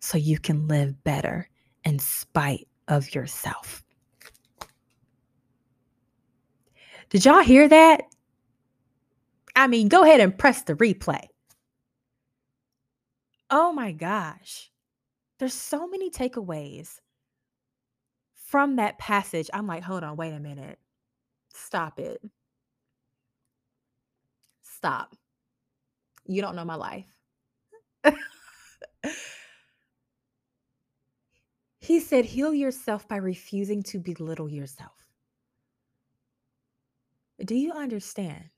so 0.00 0.18
you 0.18 0.38
can 0.38 0.68
live 0.68 1.02
better 1.04 1.48
in 1.84 1.98
spite 1.98 2.68
of 2.88 3.14
yourself. 3.14 3.82
Did 7.10 7.24
y'all 7.24 7.42
hear 7.42 7.68
that? 7.68 8.02
I 9.54 9.66
mean, 9.66 9.88
go 9.88 10.02
ahead 10.02 10.20
and 10.20 10.36
press 10.36 10.62
the 10.62 10.74
replay. 10.74 11.26
Oh 13.50 13.72
my 13.72 13.92
gosh. 13.92 14.70
There's 15.38 15.54
so 15.54 15.86
many 15.86 16.10
takeaways 16.10 16.98
from 18.34 18.76
that 18.76 18.98
passage. 18.98 19.50
I'm 19.52 19.66
like, 19.66 19.82
hold 19.82 20.02
on, 20.02 20.16
wait 20.16 20.32
a 20.32 20.40
minute. 20.40 20.78
Stop 21.52 21.98
it. 21.98 22.22
Stop. 24.62 25.14
You 26.26 26.42
don't 26.42 26.56
know 26.56 26.64
my 26.64 26.74
life. 26.74 27.14
he 31.80 32.00
said, 32.00 32.24
heal 32.24 32.52
yourself 32.54 33.06
by 33.08 33.16
refusing 33.16 33.82
to 33.84 33.98
belittle 33.98 34.50
yourself. 34.50 34.92
Do 37.44 37.54
you 37.54 37.72
understand? 37.72 38.50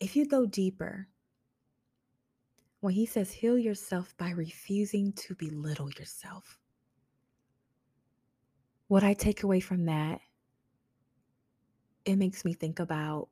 If 0.00 0.16
you 0.16 0.26
go 0.26 0.46
deeper, 0.46 1.08
when 2.80 2.94
he 2.94 3.06
says 3.06 3.32
heal 3.32 3.58
yourself 3.58 4.14
by 4.18 4.30
refusing 4.30 5.12
to 5.14 5.34
belittle 5.34 5.90
yourself, 5.90 6.58
what 8.86 9.02
I 9.02 9.14
take 9.14 9.42
away 9.42 9.60
from 9.60 9.84
that, 9.86 10.20
it 12.04 12.16
makes 12.16 12.44
me 12.44 12.54
think 12.54 12.78
about 12.78 13.28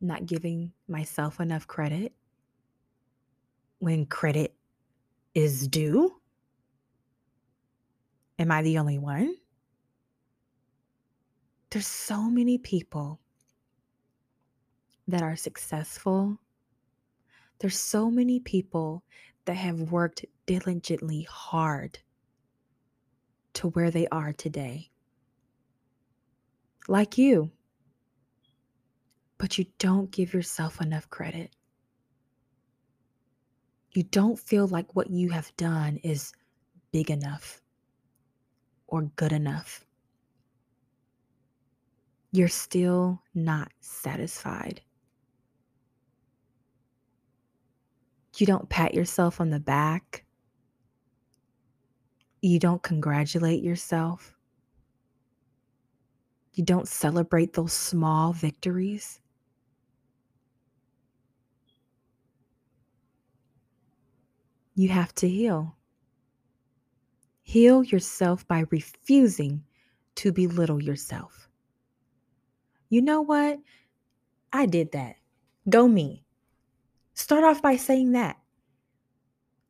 not 0.00 0.26
giving 0.26 0.72
myself 0.88 1.40
enough 1.40 1.66
credit 1.66 2.12
when 3.78 4.06
credit 4.06 4.54
is 5.34 5.68
due. 5.68 6.16
Am 8.38 8.50
I 8.50 8.62
the 8.62 8.78
only 8.78 8.98
one? 8.98 9.34
There's 11.70 11.86
so 11.86 12.22
many 12.30 12.58
people 12.58 13.20
that 15.08 15.22
are 15.22 15.36
successful. 15.36 16.38
There's 17.58 17.78
so 17.78 18.10
many 18.10 18.40
people 18.40 19.02
that 19.46 19.56
have 19.56 19.92
worked 19.92 20.24
diligently 20.46 21.26
hard 21.30 21.98
to 23.54 23.68
where 23.68 23.90
they 23.90 24.06
are 24.08 24.32
today. 24.32 24.90
Like 26.88 27.16
you. 27.16 27.50
But 29.38 29.58
you 29.58 29.66
don't 29.78 30.10
give 30.10 30.34
yourself 30.34 30.80
enough 30.80 31.08
credit. 31.10 31.54
You 33.92 34.02
don't 34.02 34.38
feel 34.38 34.66
like 34.66 34.94
what 34.94 35.10
you 35.10 35.30
have 35.30 35.56
done 35.56 35.96
is 36.02 36.32
big 36.92 37.10
enough 37.10 37.62
or 38.86 39.02
good 39.16 39.32
enough. 39.32 39.84
You're 42.32 42.48
still 42.48 43.22
not 43.34 43.72
satisfied. 43.80 44.82
You 48.36 48.46
don't 48.46 48.68
pat 48.68 48.92
yourself 48.92 49.40
on 49.40 49.50
the 49.50 49.60
back. 49.60 50.24
You 52.42 52.58
don't 52.58 52.82
congratulate 52.82 53.62
yourself. 53.62 54.34
You 56.52 56.64
don't 56.64 56.88
celebrate 56.88 57.54
those 57.54 57.72
small 57.72 58.32
victories. 58.32 59.20
You 64.74 64.90
have 64.90 65.14
to 65.16 65.28
heal. 65.28 65.74
Heal 67.42 67.82
yourself 67.84 68.46
by 68.46 68.64
refusing 68.70 69.64
to 70.16 70.32
belittle 70.32 70.82
yourself. 70.82 71.48
You 72.90 73.00
know 73.00 73.22
what? 73.22 73.58
I 74.52 74.66
did 74.66 74.92
that. 74.92 75.16
Go 75.68 75.88
me. 75.88 76.25
Start 77.16 77.44
off 77.44 77.62
by 77.62 77.76
saying 77.76 78.12
that. 78.12 78.36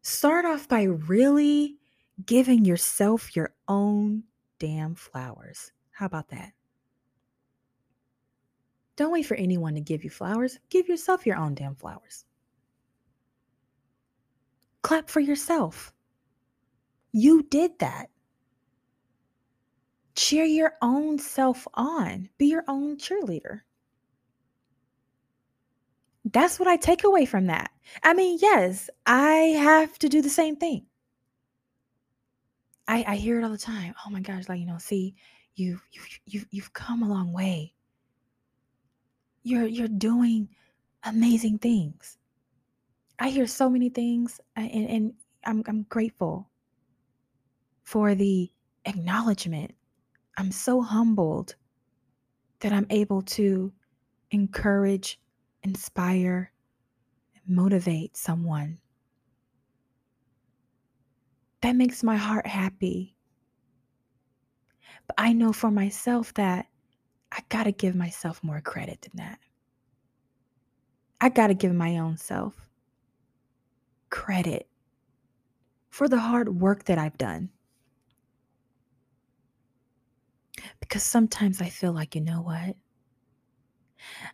Start 0.03 0.45
off 0.45 0.69
by 0.69 0.83
really 0.83 1.77
giving 2.25 2.65
yourself 2.65 3.37
your 3.37 3.55
own 3.69 4.25
damn 4.59 4.97
flowers. 4.97 5.71
How 5.93 6.07
about 6.07 6.29
that? 6.31 6.53
Don't 8.97 9.13
wait 9.13 9.27
for 9.27 9.37
anyone 9.37 9.75
to 9.77 9.81
give 9.81 10.03
you 10.03 10.11
flowers. 10.11 10.59
Give 10.71 10.89
yourself 10.89 11.25
your 11.25 11.37
own 11.37 11.55
damn 11.55 11.77
flowers. 11.77 12.25
Clap 14.83 15.09
for 15.09 15.21
yourself. 15.21 15.93
You 17.13 17.45
did 17.45 17.79
that. 17.79 18.11
Cheer 20.17 20.45
your 20.45 20.73
own 20.83 21.19
self 21.21 21.69
on. 21.75 22.29
Be 22.39 22.47
your 22.47 22.65
own 22.67 22.97
cheerleader. 22.97 23.61
That's 26.37 26.61
what 26.61 26.69
I 26.69 26.77
take 26.77 27.03
away 27.03 27.25
from 27.25 27.47
that. 27.47 27.71
I 28.03 28.13
mean, 28.13 28.39
yes, 28.43 28.91
I 29.07 29.57
have 29.57 29.99
to 30.01 30.09
do 30.11 30.21
the 30.21 30.29
same 30.29 30.55
thing. 30.57 30.85
I, 32.87 33.07
I 33.09 33.17
hear 33.17 33.41
it 33.41 33.43
all 33.43 33.51
the 33.51 33.57
time. 33.57 33.95
Oh 34.05 34.11
my 34.11 34.21
gosh, 34.21 34.47
like 34.47 34.61
you 34.61 34.67
know, 34.67 34.77
see, 34.77 35.15
you 35.55 35.81
you 35.93 36.03
you've 36.27 36.47
you've 36.51 36.73
come 36.75 37.03
a 37.03 37.09
long 37.09 37.33
way. 37.33 37.73
You're 39.45 39.65
you're 39.65 39.89
doing 39.89 40.51
amazing 41.05 41.57
things. 41.57 42.19
I 43.19 43.31
hear 43.31 43.47
so 43.47 43.71
many 43.71 43.89
things, 43.89 44.39
and, 44.57 44.71
and 44.91 45.13
I'm 45.43 45.63
I'm 45.67 45.85
grateful 45.85 46.51
for 47.83 48.15
the 48.15 48.51
acknowledgement. 48.85 49.75
I'm 50.37 50.53
so 50.53 50.83
humbled 50.83 51.55
that 52.61 52.75
I'm 52.75 52.89
able 52.91 53.23
to 53.23 53.73
encourage 54.33 55.19
inspire, 55.67 56.53
and 57.35 57.57
motivate 57.57 58.17
someone. 58.17 58.79
That 61.63 61.77
makes 61.77 62.03
my 62.03 62.17
heart 62.17 62.47
happy. 62.47 63.17
But 65.07 65.17
I 65.19 65.33
know 65.33 65.53
for 65.53 65.71
myself 65.71 66.33
that 66.35 66.67
I 67.33 67.41
got 67.49 67.65
to 67.65 67.73
give 67.73 67.95
myself 67.95 68.43
more 68.43 68.61
credit 68.61 69.03
than 69.03 69.13
that. 69.17 69.39
I 71.21 71.29
got 71.29 71.49
to 71.49 71.55
give 71.55 71.75
my 71.75 71.99
own 71.99 72.17
self 72.17 72.55
credit 74.11 74.69
for 75.91 76.09
the 76.09 76.19
hard 76.19 76.61
work 76.61 76.85
that 76.85 76.99
I've 76.99 77.19
done. 77.19 77.51
Because 80.81 81.03
sometimes 81.03 81.61
I 81.61 81.69
feel 81.69 81.93
like, 81.93 82.15
you 82.15 82.21
know 82.21 82.43
what? 82.43 82.77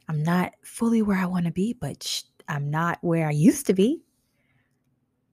I'm 0.09 0.23
not 0.23 0.53
fully 0.63 1.03
where 1.03 1.19
I 1.19 1.27
want 1.27 1.47
to 1.47 1.53
be, 1.53 1.75
but 1.79 2.03
sh- 2.03 2.23
I'm 2.49 2.71
not 2.71 2.99
where 3.03 3.29
I 3.29 3.33
used 3.33 3.67
to 3.67 3.75
be. 3.75 4.03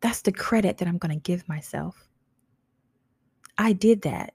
That's 0.01 0.21
the 0.21 0.31
credit 0.31 0.77
that 0.77 0.87
I'm 0.87 0.97
going 0.97 1.13
to 1.13 1.21
give 1.21 1.47
myself. 1.49 2.07
I 3.57 3.73
did 3.73 4.03
that. 4.03 4.33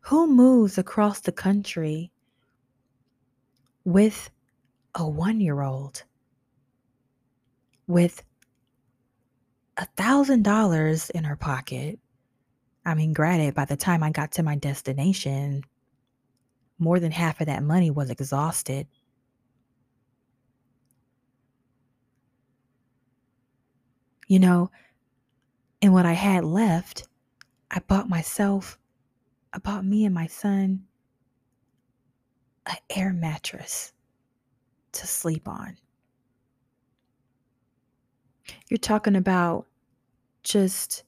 Who 0.00 0.26
moves 0.26 0.76
across 0.76 1.20
the 1.20 1.32
country 1.32 2.12
with 3.84 4.30
a 4.94 5.08
one 5.08 5.40
year 5.40 5.62
old 5.62 6.04
with 7.86 8.22
a 9.78 9.86
thousand 9.96 10.42
dollars 10.42 11.08
in 11.10 11.24
her 11.24 11.36
pocket? 11.36 11.98
I 12.84 12.94
mean, 12.94 13.14
granted, 13.14 13.54
by 13.54 13.64
the 13.64 13.76
time 13.78 14.02
I 14.02 14.10
got 14.10 14.32
to 14.32 14.42
my 14.42 14.56
destination, 14.56 15.64
more 16.78 17.00
than 17.00 17.12
half 17.12 17.40
of 17.40 17.46
that 17.46 17.62
money 17.62 17.90
was 17.90 18.10
exhausted. 18.10 18.86
You 24.26 24.38
know, 24.38 24.70
and 25.82 25.92
what 25.92 26.06
I 26.06 26.14
had 26.14 26.44
left, 26.44 27.06
I 27.70 27.80
bought 27.80 28.08
myself, 28.08 28.78
I 29.52 29.58
bought 29.58 29.84
me 29.84 30.04
and 30.04 30.14
my 30.14 30.26
son 30.26 30.86
an 32.66 32.76
air 32.90 33.12
mattress 33.12 33.92
to 34.92 35.06
sleep 35.06 35.46
on. 35.46 35.76
You're 38.68 38.78
talking 38.78 39.16
about 39.16 39.66
just 40.42 41.04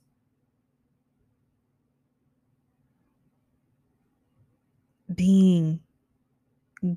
being 5.13 5.79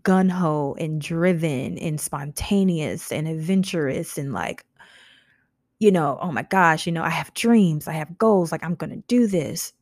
gun 0.03 0.29
ho 0.29 0.77
and 0.79 1.01
driven 1.01 1.79
and 1.79 2.01
spontaneous 2.01 3.11
and 3.13 3.27
adventurous 3.27 4.19
and 4.19 4.33
like, 4.33 4.65
you 5.79 5.91
know, 5.91 6.19
oh 6.21 6.31
my 6.31 6.43
gosh, 6.43 6.87
you 6.87 6.93
know, 6.93 7.03
I 7.03 7.11
have 7.11 7.33
dreams, 7.35 7.89
I 7.89 7.93
have 7.93 8.19
goals, 8.19 8.53
like 8.53 8.63
I'm 8.63 8.75
going 8.75 8.91
to 8.91 9.03
do 9.09 9.27
this. 9.27 9.73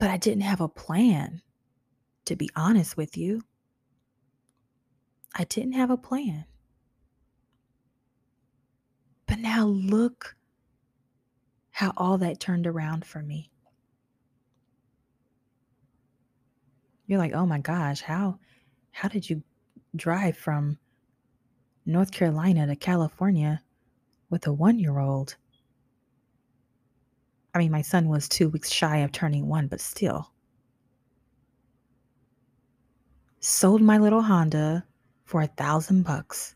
But 0.00 0.10
I 0.10 0.16
didn't 0.16 0.42
have 0.42 0.60
a 0.60 0.68
plan, 0.68 1.40
to 2.24 2.34
be 2.34 2.50
honest 2.56 2.96
with 2.96 3.16
you. 3.16 3.42
I 5.36 5.44
didn't 5.44 5.72
have 5.72 5.90
a 5.90 5.96
plan. 5.96 6.44
But 9.26 9.38
now 9.38 9.66
look 9.66 10.36
how 11.70 11.92
all 11.96 12.18
that 12.18 12.40
turned 12.40 12.66
around 12.66 13.04
for 13.04 13.22
me. 13.22 13.50
You're 17.06 17.18
like, 17.18 17.32
"Oh 17.34 17.44
my 17.46 17.58
gosh, 17.58 18.00
how 18.00 18.38
how 18.92 19.08
did 19.08 19.28
you 19.28 19.42
drive 19.96 20.36
from 20.36 20.78
North 21.86 22.12
Carolina 22.12 22.66
to 22.66 22.76
California 22.76 23.62
with 24.30 24.46
a 24.46 24.52
1-year-old?" 24.52 25.36
I 27.54 27.58
mean, 27.58 27.70
my 27.70 27.82
son 27.82 28.08
was 28.08 28.28
2 28.28 28.48
weeks 28.48 28.70
shy 28.72 28.98
of 28.98 29.12
turning 29.12 29.46
1, 29.48 29.68
but 29.68 29.80
still. 29.80 30.32
Sold 33.40 33.82
my 33.82 33.98
little 33.98 34.22
Honda 34.22 34.86
for 35.24 35.42
a 35.42 35.46
thousand 35.46 36.02
bucks. 36.04 36.54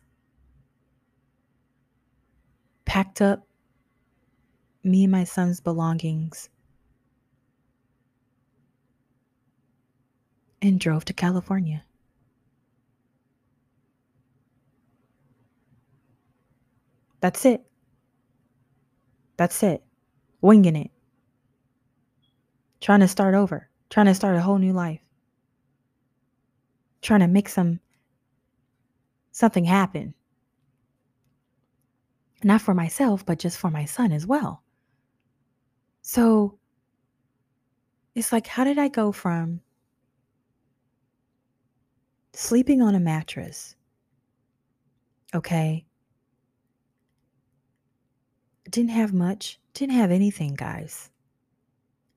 Packed 2.85 3.21
up 3.21 3.45
me 4.83 5.03
and 5.03 5.11
my 5.11 5.25
son's 5.25 5.59
belongings 5.59 6.49
and 10.61 10.79
drove 10.79 11.05
to 11.05 11.13
California. 11.13 11.83
That's 17.21 17.45
it. 17.45 17.61
That's 19.37 19.61
it. 19.63 19.83
Winging 20.41 20.75
it. 20.75 20.91
Trying 22.81 23.01
to 23.01 23.07
start 23.07 23.35
over. 23.35 23.69
Trying 23.89 24.05
to 24.05 24.13
start 24.13 24.35
a 24.35 24.41
whole 24.41 24.57
new 24.57 24.73
life. 24.73 25.01
Trying 27.01 27.21
to 27.21 27.27
make 27.27 27.49
some 27.49 27.79
something 29.31 29.65
happen. 29.65 30.13
Not 32.43 32.61
for 32.61 32.73
myself, 32.73 33.25
but 33.25 33.39
just 33.39 33.57
for 33.57 33.69
my 33.69 33.85
son 33.85 34.11
as 34.11 34.25
well. 34.25 34.63
So 36.01 36.57
it's 38.15 38.31
like, 38.31 38.47
how 38.47 38.63
did 38.63 38.77
I 38.77 38.87
go 38.87 39.11
from 39.11 39.61
sleeping 42.33 42.81
on 42.81 42.95
a 42.95 42.99
mattress? 42.99 43.75
Okay. 45.33 45.85
Didn't 48.69 48.91
have 48.91 49.13
much, 49.13 49.59
didn't 49.73 49.95
have 49.95 50.11
anything, 50.11 50.53
guys. 50.55 51.09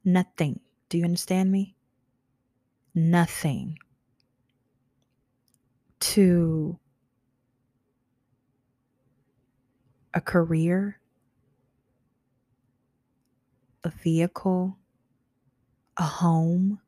Nothing. 0.05 0.61
Do 0.89 0.99
you 0.99 1.05
understand 1.05 1.51
me? 1.51 1.77
Nothing. 2.95 3.79
To 6.01 6.79
a 10.13 10.21
career, 10.21 10.99
a 13.85 13.91
vehicle, 13.91 14.77
a 15.97 16.03
home, 16.03 16.81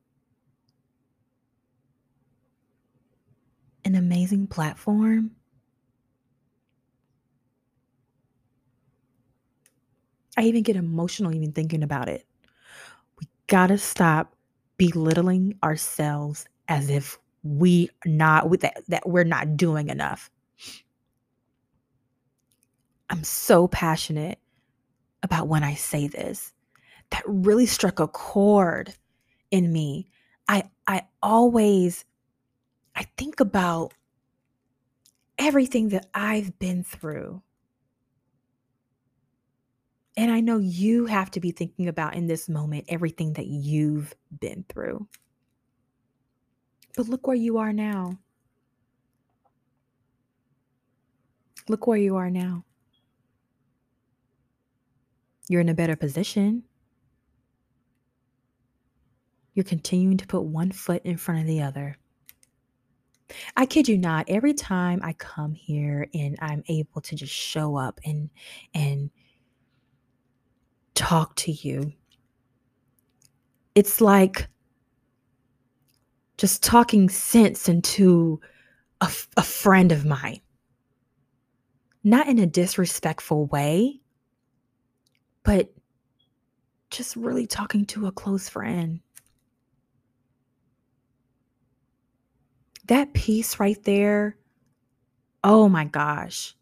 an 3.85 3.94
amazing 3.94 4.47
platform. 4.47 5.31
I 10.37 10.42
even 10.42 10.62
get 10.62 10.77
emotional 10.77 11.33
even 11.35 11.53
thinking 11.53 11.83
about 11.83 12.09
it. 12.09 12.27
We 13.20 13.27
gotta 13.47 13.79
stop 13.79 14.35
belittling 14.77 15.59
ourselves 15.62 16.47
as 16.68 16.90
if 16.90 17.18
we 17.42 17.90
not 18.05 18.49
with 18.49 18.62
that, 18.62 18.83
that 18.88 19.09
we're 19.09 19.25
not 19.25 19.57
doing 19.57 19.88
enough. 19.90 20.31
I'm 23.11 23.23
so 23.23 23.68
passionate 23.68 24.38
about 25.23 25.47
when 25.47 25.62
I 25.62 25.75
say 25.75 26.09
this. 26.09 26.53
That 27.11 27.23
really 27.27 27.66
struck 27.66 28.01
a 28.01 28.09
chord 28.09 28.94
in 29.51 29.73
me. 29.73 30.09
I 30.49 30.64
I 30.87 31.03
always 31.23 32.05
I 32.95 33.07
think 33.17 33.41
about 33.41 33.93
everything 35.39 35.89
that 35.91 36.07
I've 36.15 36.59
been 36.59 36.85
through. 36.85 37.43
And 40.17 40.31
I 40.31 40.41
know 40.41 40.59
you 40.59 41.07
have 41.07 41.31
to 41.33 41.41
be 41.41 41.51
thinking 41.51 41.89
about 41.89 42.15
in 42.15 42.29
this 42.29 42.49
moment 42.49 42.85
everything 42.89 43.33
that 43.33 43.47
you've 43.47 44.15
been 44.41 44.65
through. 44.69 45.09
But 46.97 47.09
look 47.09 47.27
where 47.27 47.37
you 47.37 47.59
are 47.59 47.73
now. 47.73 48.19
Look 51.69 51.87
where 51.87 51.99
you 51.99 52.15
are 52.17 52.31
now. 52.31 52.65
You're 55.49 55.61
in 55.61 55.69
a 55.69 55.75
better 55.75 55.97
position. 55.97 56.63
You're 59.55 59.65
continuing 59.65 60.17
to 60.19 60.27
put 60.27 60.43
one 60.43 60.71
foot 60.71 61.03
in 61.05 61.17
front 61.17 61.41
of 61.41 61.47
the 61.47 61.63
other. 61.63 61.97
I 63.57 63.67
kid 63.67 63.89
you 63.89 63.99
not, 63.99 64.27
every 64.29 64.55
time 64.55 65.01
I 65.03 65.15
come 65.15 65.55
here 65.55 66.09
and 66.15 66.37
I'm 66.41 66.63
able 66.69 67.01
to 67.03 67.17
just 67.17 67.33
show 67.33 67.77
up 67.77 68.01
and 68.05 68.31
and 68.75 69.11
talk 70.95 71.35
to 71.37 71.53
you, 71.53 71.93
it's 73.75 74.01
like 74.01 74.49
just 76.37 76.63
talking 76.63 77.09
sense 77.09 77.69
into 77.69 78.41
a, 79.01 79.11
a 79.37 79.43
friend 79.43 79.93
of 79.93 80.05
mine. 80.05 80.41
Not 82.03 82.29
in 82.29 82.39
a 82.39 82.47
disrespectful 82.47 83.47
way, 83.47 84.01
but 85.43 85.73
just 86.91 87.17
really 87.17 87.47
talking 87.47 87.87
to 87.87 88.07
a 88.07 88.13
close 88.13 88.49
friend. 88.49 89.01
That 92.87 93.14
piece 93.14 93.59
right 93.59 93.83
there, 93.85 94.37
oh 95.42 95.68
my 95.68 95.85
gosh. 95.85 96.55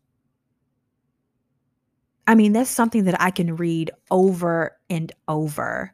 I 2.27 2.35
mean, 2.35 2.53
that's 2.53 2.71
something 2.71 3.05
that 3.05 3.21
I 3.21 3.31
can 3.31 3.57
read 3.57 3.91
over 4.11 4.77
and 4.89 5.13
over. 5.27 5.93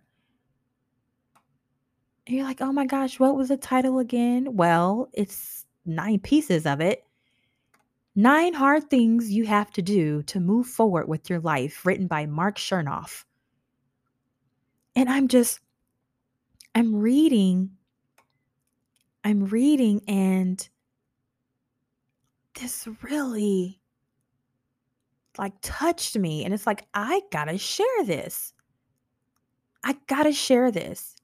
And 2.26 2.36
you're 2.36 2.44
like, 2.44 2.60
oh 2.60 2.72
my 2.72 2.84
gosh, 2.84 3.18
what 3.18 3.36
was 3.36 3.48
the 3.48 3.56
title 3.56 3.98
again? 3.98 4.54
Well, 4.54 5.08
it's 5.14 5.64
nine 5.86 6.18
pieces 6.18 6.66
of 6.66 6.82
it. 6.82 7.04
Nine 8.14 8.52
hard 8.52 8.90
things 8.90 9.32
you 9.32 9.46
have 9.46 9.70
to 9.70 9.82
do 9.82 10.22
to 10.24 10.40
move 10.40 10.66
forward 10.66 11.08
with 11.08 11.30
your 11.30 11.40
life, 11.40 11.86
written 11.86 12.06
by 12.06 12.26
Marc 12.26 12.56
Chernoff. 12.56 13.24
And 14.94 15.08
I'm 15.08 15.28
just, 15.28 15.60
I'm 16.74 16.96
reading, 16.96 17.70
I'm 19.24 19.46
reading, 19.46 20.02
and 20.08 20.68
this 22.54 22.88
really 23.02 23.80
like 25.38 25.54
touched 25.62 26.16
me. 26.16 26.44
And 26.44 26.52
it's 26.52 26.66
like, 26.66 26.86
I 26.92 27.22
gotta 27.30 27.58
share 27.58 28.04
this. 28.04 28.52
I 29.84 29.96
gotta 30.08 30.32
share 30.32 30.70
this. 30.70 31.14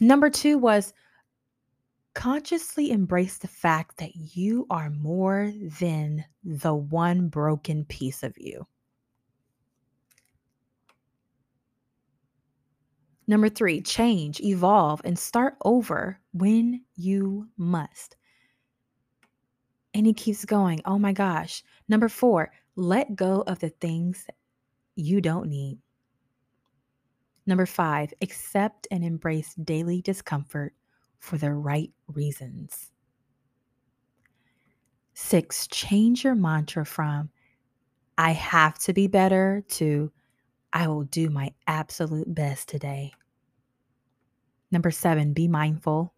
Number 0.00 0.28
two 0.28 0.58
was 0.58 0.92
consciously 2.14 2.90
embrace 2.90 3.38
the 3.38 3.48
fact 3.48 3.98
that 3.98 4.16
you 4.16 4.66
are 4.70 4.90
more 4.90 5.52
than 5.80 6.24
the 6.42 6.74
one 6.74 7.28
broken 7.28 7.84
piece 7.84 8.22
of 8.22 8.34
you. 8.38 8.66
Number 13.26 13.48
three, 13.48 13.80
change, 13.80 14.40
evolve, 14.40 15.00
and 15.04 15.18
start 15.18 15.56
over 15.64 16.20
when 16.32 16.82
you 16.94 17.48
must. 17.56 18.16
And 19.94 20.06
he 20.06 20.12
keeps 20.12 20.44
going. 20.44 20.80
Oh 20.84 20.98
my 20.98 21.12
gosh. 21.12 21.64
Number 21.88 22.08
four, 22.08 22.52
let 22.76 23.16
go 23.16 23.42
of 23.46 23.58
the 23.58 23.70
things 23.70 24.26
you 24.94 25.20
don't 25.20 25.48
need. 25.48 25.78
Number 27.46 27.66
five, 27.66 28.12
accept 28.20 28.86
and 28.90 29.04
embrace 29.04 29.54
daily 29.54 30.02
discomfort 30.02 30.74
for 31.18 31.38
the 31.38 31.52
right 31.52 31.92
reasons. 32.08 32.90
Six, 35.14 35.66
change 35.68 36.24
your 36.24 36.34
mantra 36.34 36.84
from 36.84 37.30
I 38.18 38.32
have 38.32 38.78
to 38.80 38.92
be 38.92 39.06
better 39.06 39.64
to 39.68 40.10
I 40.76 40.88
will 40.88 41.04
do 41.04 41.30
my 41.30 41.54
absolute 41.66 42.34
best 42.34 42.68
today. 42.68 43.14
Number 44.70 44.90
seven, 44.90 45.32
be 45.32 45.48
mindful. 45.48 46.12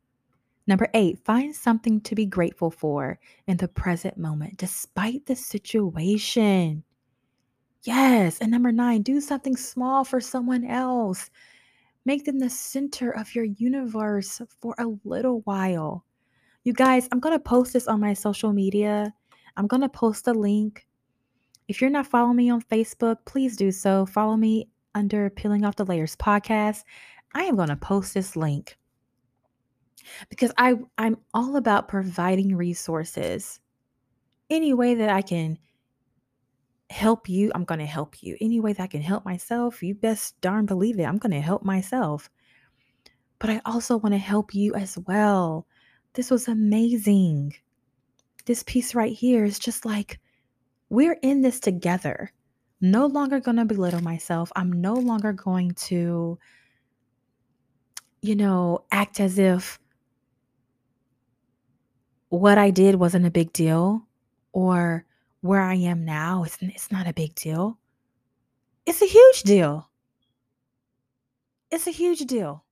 Number 0.67 0.89
eight, 0.95 1.21
find 1.25 1.55
something 1.55 2.01
to 2.01 2.17
be 2.17 2.27
grateful 2.27 2.73
for 2.73 3.21
in 3.47 3.59
the 3.59 3.69
present 3.69 4.19
moment, 4.19 4.57
despite 4.57 5.27
the 5.27 5.37
situation. 5.37 6.83
Yes. 7.85 8.41
And 8.41 8.51
number 8.51 8.73
nine, 8.73 9.03
do 9.03 9.21
something 9.21 9.57
small 9.57 10.03
for 10.03 10.21
someone 10.21 10.65
else. 10.65 11.31
Make 12.05 12.25
them 12.25 12.41
the 12.41 12.51
center 12.51 13.13
of 13.13 13.37
your 13.37 13.45
universe 13.45 14.43
for 14.61 14.75
a 14.77 14.89
little 15.05 15.43
while. 15.43 16.05
You 16.65 16.73
guys, 16.73 17.09
I'm 17.13 17.21
going 17.21 17.37
to 17.37 17.39
post 17.39 17.75
this 17.75 17.87
on 17.87 18.01
my 18.01 18.13
social 18.13 18.53
media. 18.53 19.15
I'm 19.57 19.69
going 19.69 19.83
to 19.83 19.89
post 19.89 20.27
a 20.27 20.33
link. 20.33 20.88
If 21.69 21.83
you're 21.83 21.91
not 21.91 22.07
following 22.07 22.37
me 22.37 22.49
on 22.49 22.63
Facebook, 22.63 23.19
please 23.27 23.55
do 23.55 23.71
so. 23.71 24.07
Follow 24.07 24.39
me 24.39 24.71
under 24.95 25.29
Peeling 25.29 25.67
Off 25.67 25.77
the 25.77 25.85
Layers 25.85 26.17
podcast. 26.17 26.83
I 27.35 27.45
am 27.45 27.57
going 27.57 27.69
to 27.69 27.77
post 27.77 28.15
this 28.15 28.37
link 28.37 28.79
because 30.31 30.51
I 30.57 30.77
I'm 30.97 31.19
all 31.35 31.57
about 31.57 31.89
providing 31.89 32.57
resources. 32.57 33.61
Any 34.49 34.73
way 34.73 34.95
that 34.95 35.11
I 35.11 35.21
can 35.21 35.59
help 36.89 37.29
you, 37.29 37.53
I'm 37.55 37.65
going 37.65 37.81
to 37.81 37.87
help 37.87 38.23
you. 38.23 38.39
Any 38.41 38.61
way 38.61 38.73
that 38.73 38.83
I 38.83 38.87
can 38.87 39.03
help 39.03 39.27
myself, 39.27 39.83
you 39.83 39.95
best 39.95 40.41
darn 40.41 40.65
believe 40.65 40.99
it. 40.99 41.05
I'm 41.05 41.19
going 41.19 41.33
to 41.33 41.41
help 41.41 41.65
myself. 41.65 42.31
But 43.41 43.51
I 43.51 43.61
also 43.67 43.99
want 43.99 44.15
to 44.15 44.19
help 44.19 44.55
you 44.55 44.75
as 44.75 44.97
well. 45.07 45.67
This 46.15 46.31
was 46.31 46.49
amazing. 46.49 47.53
This 48.47 48.63
piece 48.63 48.95
right 48.95 49.13
here 49.13 49.45
is 49.45 49.59
just 49.59 49.85
like 49.85 50.19
we're 50.91 51.19
in 51.23 51.43
this 51.43 51.61
together. 51.61 52.33
No 52.81 53.07
longer 53.07 53.41
going 53.41 53.57
to 53.57 53.65
belittle 53.65 54.03
myself. 54.03 54.53
I'm 54.55 54.73
no 54.73 54.95
longer 54.95 55.33
going 55.33 55.73
to 55.73 56.39
you 58.21 58.35
know, 58.35 58.85
act 58.91 59.21
as 59.21 59.39
if 59.39 59.79
what 62.29 62.59
I 62.59 62.71
did 62.71 62.97
wasn't 62.97 63.27
a 63.27 63.31
big 63.31 63.53
deal 63.53 64.07
or 64.53 65.05
where 65.41 65.63
I 65.63 65.75
am 65.75 66.05
now, 66.05 66.43
it's, 66.45 66.59
it's 66.61 66.91
not 66.91 67.07
a 67.07 67.13
big 67.13 67.35
deal. 67.35 67.79
It's 68.87 69.03
a 69.03 69.07
huge 69.07 69.43
deal. 69.43 69.89
It's 71.71 71.87
a 71.87 71.93
huge 71.93 72.21
deal. 72.21 72.65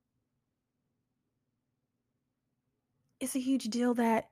It's 3.20 3.36
a 3.36 3.40
huge 3.40 3.64
deal 3.64 3.94
that 3.94 4.28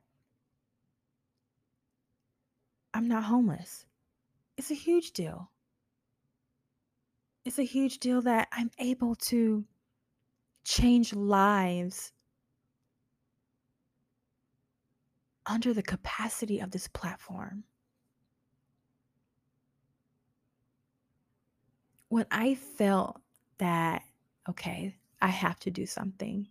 I'm 2.94 3.08
not 3.08 3.24
homeless. 3.24 3.86
It's 4.56 4.70
a 4.70 4.74
huge 4.74 5.10
deal. 5.12 5.50
It's 7.44 7.58
a 7.58 7.64
huge 7.64 7.98
deal 7.98 8.22
that 8.22 8.46
I'm 8.52 8.70
able 8.78 9.16
to 9.16 9.64
change 10.64 11.12
lives 11.12 12.12
under 15.44 15.74
the 15.74 15.82
capacity 15.82 16.60
of 16.60 16.70
this 16.70 16.86
platform. 16.88 17.64
When 22.08 22.26
I 22.30 22.54
felt 22.54 23.20
that, 23.58 24.02
okay, 24.48 24.94
I 25.20 25.28
have 25.28 25.58
to 25.60 25.70
do 25.70 25.84
something, 25.84 26.46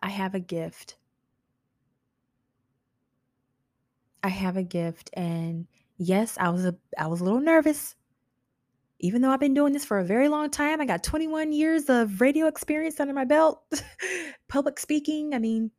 I 0.00 0.10
have 0.10 0.34
a 0.34 0.40
gift. 0.40 0.98
I 4.26 4.30
have 4.30 4.56
a 4.56 4.64
gift 4.64 5.08
and 5.12 5.68
yes, 5.98 6.36
I 6.36 6.48
was 6.48 6.64
a 6.64 6.74
I 6.98 7.06
was 7.06 7.20
a 7.20 7.24
little 7.24 7.38
nervous. 7.38 7.94
Even 8.98 9.22
though 9.22 9.30
I've 9.30 9.38
been 9.38 9.54
doing 9.54 9.72
this 9.72 9.84
for 9.84 10.00
a 10.00 10.04
very 10.04 10.28
long 10.28 10.50
time, 10.50 10.80
I 10.80 10.84
got 10.84 11.04
21 11.04 11.52
years 11.52 11.88
of 11.88 12.20
radio 12.20 12.48
experience 12.48 12.98
under 12.98 13.14
my 13.14 13.24
belt, 13.24 13.62
public 14.48 14.80
speaking, 14.80 15.32
I 15.32 15.38
mean, 15.38 15.70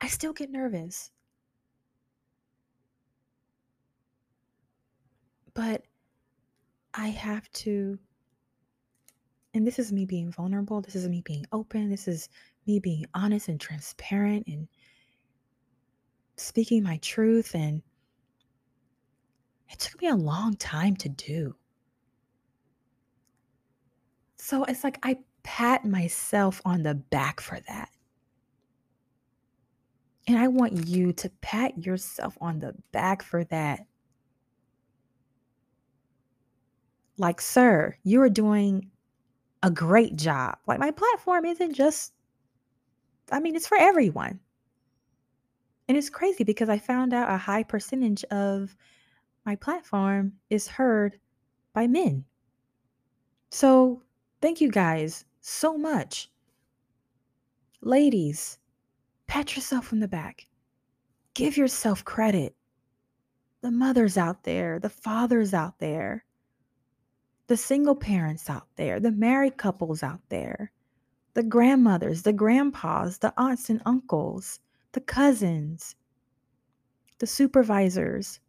I 0.00 0.08
still 0.08 0.32
get 0.32 0.50
nervous. 0.50 1.12
But 5.54 5.84
I 6.94 7.08
have 7.08 7.48
to, 7.52 7.96
and 9.54 9.64
this 9.64 9.78
is 9.78 9.92
me 9.92 10.04
being 10.04 10.32
vulnerable. 10.32 10.80
This 10.80 10.96
is 10.96 11.06
me 11.06 11.22
being 11.24 11.46
open. 11.52 11.90
This 11.90 12.08
is 12.08 12.28
me 12.66 12.80
being 12.80 13.04
honest 13.14 13.46
and 13.46 13.60
transparent 13.60 14.48
and 14.48 14.66
speaking 16.36 16.82
my 16.82 16.98
truth. 16.98 17.54
And 17.54 17.82
it 19.70 19.78
took 19.78 20.00
me 20.00 20.08
a 20.08 20.14
long 20.14 20.54
time 20.56 20.96
to 20.96 21.08
do. 21.08 21.54
So 24.36 24.64
it's 24.64 24.84
like 24.84 24.98
I 25.02 25.18
pat 25.42 25.84
myself 25.84 26.60
on 26.64 26.82
the 26.82 26.94
back 26.94 27.40
for 27.40 27.58
that. 27.68 27.90
And 30.28 30.36
I 30.36 30.48
want 30.48 30.86
you 30.88 31.12
to 31.12 31.30
pat 31.40 31.84
yourself 31.84 32.36
on 32.40 32.58
the 32.58 32.74
back 32.92 33.22
for 33.22 33.44
that. 33.44 33.80
Like, 37.16 37.40
sir, 37.40 37.96
you 38.02 38.20
are 38.22 38.28
doing 38.28 38.90
a 39.62 39.70
great 39.70 40.16
job. 40.16 40.58
Like, 40.66 40.80
my 40.80 40.90
platform 40.90 41.44
isn't 41.44 41.74
just, 41.74 42.12
I 43.32 43.40
mean, 43.40 43.56
it's 43.56 43.68
for 43.68 43.78
everyone. 43.78 44.40
And 45.88 45.96
it's 45.96 46.10
crazy 46.10 46.44
because 46.44 46.68
I 46.68 46.78
found 46.78 47.14
out 47.14 47.32
a 47.32 47.36
high 47.36 47.62
percentage 47.62 48.24
of 48.24 48.76
my 49.44 49.54
platform 49.56 50.32
is 50.50 50.66
heard 50.66 51.18
by 51.72 51.86
men. 51.86 52.24
So, 53.50 54.02
thank 54.40 54.60
you 54.60 54.70
guys 54.70 55.24
so 55.40 55.78
much. 55.78 56.30
Ladies, 57.80 58.58
Pat 59.26 59.56
yourself 59.56 59.92
on 59.92 60.00
the 60.00 60.08
back. 60.08 60.46
Give 61.34 61.56
yourself 61.56 62.04
credit. 62.04 62.54
The 63.60 63.70
mothers 63.70 64.16
out 64.16 64.44
there, 64.44 64.78
the 64.78 64.88
fathers 64.88 65.52
out 65.52 65.78
there, 65.78 66.24
the 67.48 67.56
single 67.56 67.94
parents 67.94 68.48
out 68.48 68.68
there, 68.76 69.00
the 69.00 69.12
married 69.12 69.56
couples 69.56 70.02
out 70.02 70.20
there, 70.28 70.72
the 71.34 71.42
grandmothers, 71.42 72.22
the 72.22 72.32
grandpas, 72.32 73.18
the 73.18 73.32
aunts 73.36 73.68
and 73.68 73.82
uncles, 73.84 74.60
the 74.96 75.00
cousins, 75.02 75.94
the 77.18 77.26
supervisors, 77.26 78.40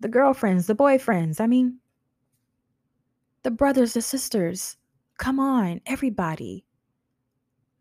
the 0.00 0.08
girlfriends, 0.08 0.66
the 0.66 0.74
boyfriends. 0.74 1.42
I 1.42 1.46
mean, 1.46 1.78
the 3.42 3.50
brothers, 3.50 3.92
the 3.92 4.00
sisters. 4.00 4.78
Come 5.18 5.38
on, 5.38 5.82
everybody 5.84 6.64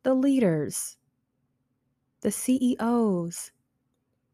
the 0.04 0.14
leaders, 0.14 0.98
the 2.20 2.32
CEOs, 2.32 3.52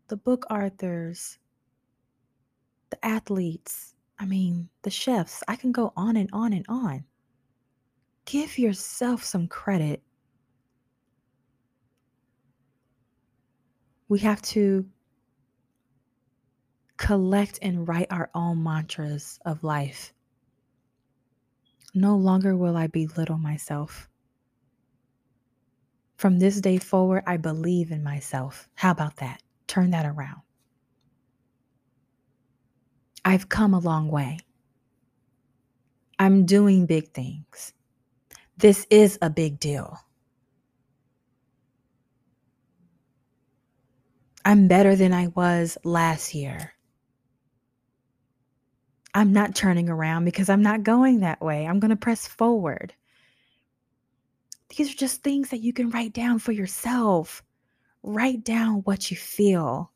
the 0.08 0.18
book 0.18 0.48
authors, 0.50 1.38
the 2.90 3.06
athletes, 3.06 3.94
I 4.18 4.26
mean, 4.26 4.70
the 4.82 4.90
chefs. 4.90 5.44
I 5.48 5.56
can 5.56 5.72
go 5.72 5.94
on 5.96 6.18
and 6.18 6.32
on 6.34 6.54
and 6.54 6.66
on. 6.68 7.04
Give 8.26 8.58
yourself 8.58 9.24
some 9.24 9.48
credit. 9.48 10.02
We 14.10 14.20
have 14.20 14.42
to 14.42 14.86
collect 16.98 17.60
and 17.62 17.88
write 17.88 18.08
our 18.12 18.30
own 18.36 18.62
mantras 18.62 19.40
of 19.46 19.64
life. 19.64 20.14
No 21.94 22.18
longer 22.18 22.58
will 22.58 22.76
I 22.76 22.88
belittle 22.88 23.38
myself. 23.38 24.10
From 26.18 26.40
this 26.40 26.60
day 26.60 26.78
forward, 26.78 27.24
I 27.26 27.38
believe 27.38 27.92
in 27.92 28.04
myself. 28.04 28.68
How 28.76 28.92
about 28.92 29.18
that? 29.18 29.42
Turn 29.68 29.92
that 29.92 30.06
around. 30.06 30.42
I've 33.24 33.48
come 33.48 33.74
a 33.74 33.80
long 33.80 34.10
way. 34.10 34.40
I'm 36.18 36.46
doing 36.46 36.86
big 36.86 37.14
things. 37.14 37.74
This 38.58 38.86
is 38.90 39.18
a 39.22 39.30
big 39.30 39.60
deal. 39.60 40.00
I'm 44.50 44.68
better 44.68 44.96
than 44.96 45.14
I 45.14 45.28
was 45.28 45.78
last 45.84 46.34
year. 46.34 46.74
I'm 49.14 49.32
not 49.32 49.54
turning 49.54 49.90
around 49.90 50.26
because 50.26 50.50
I'm 50.50 50.64
not 50.64 50.82
going 50.82 51.20
that 51.20 51.40
way. 51.40 51.68
I'm 51.68 51.80
going 51.80 51.92
to 51.92 51.96
press 51.96 52.26
forward. 52.26 52.92
These 54.76 54.92
are 54.92 54.98
just 54.98 55.22
things 55.22 55.52
that 55.52 55.60
you 55.60 55.72
can 55.72 55.92
write 55.92 56.14
down 56.14 56.40
for 56.40 56.52
yourself. 56.52 57.44
Write 58.02 58.44
down 58.44 58.78
what 58.86 59.12
you 59.12 59.18
feel. 59.18 59.92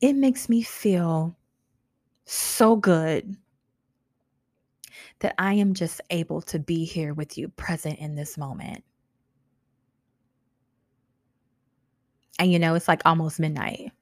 It 0.00 0.14
makes 0.14 0.48
me 0.48 0.62
feel 0.62 1.36
so 2.24 2.76
good 2.76 3.36
that 5.18 5.34
I 5.36 5.52
am 5.52 5.74
just 5.74 6.00
able 6.08 6.40
to 6.40 6.58
be 6.58 6.86
here 6.86 7.12
with 7.12 7.36
you, 7.36 7.48
present 7.48 7.98
in 7.98 8.14
this 8.14 8.38
moment. 8.38 8.84
And 12.38 12.52
you 12.52 12.58
know, 12.58 12.74
it's 12.74 12.88
like 12.88 13.02
almost 13.04 13.40
midnight. 13.40 13.92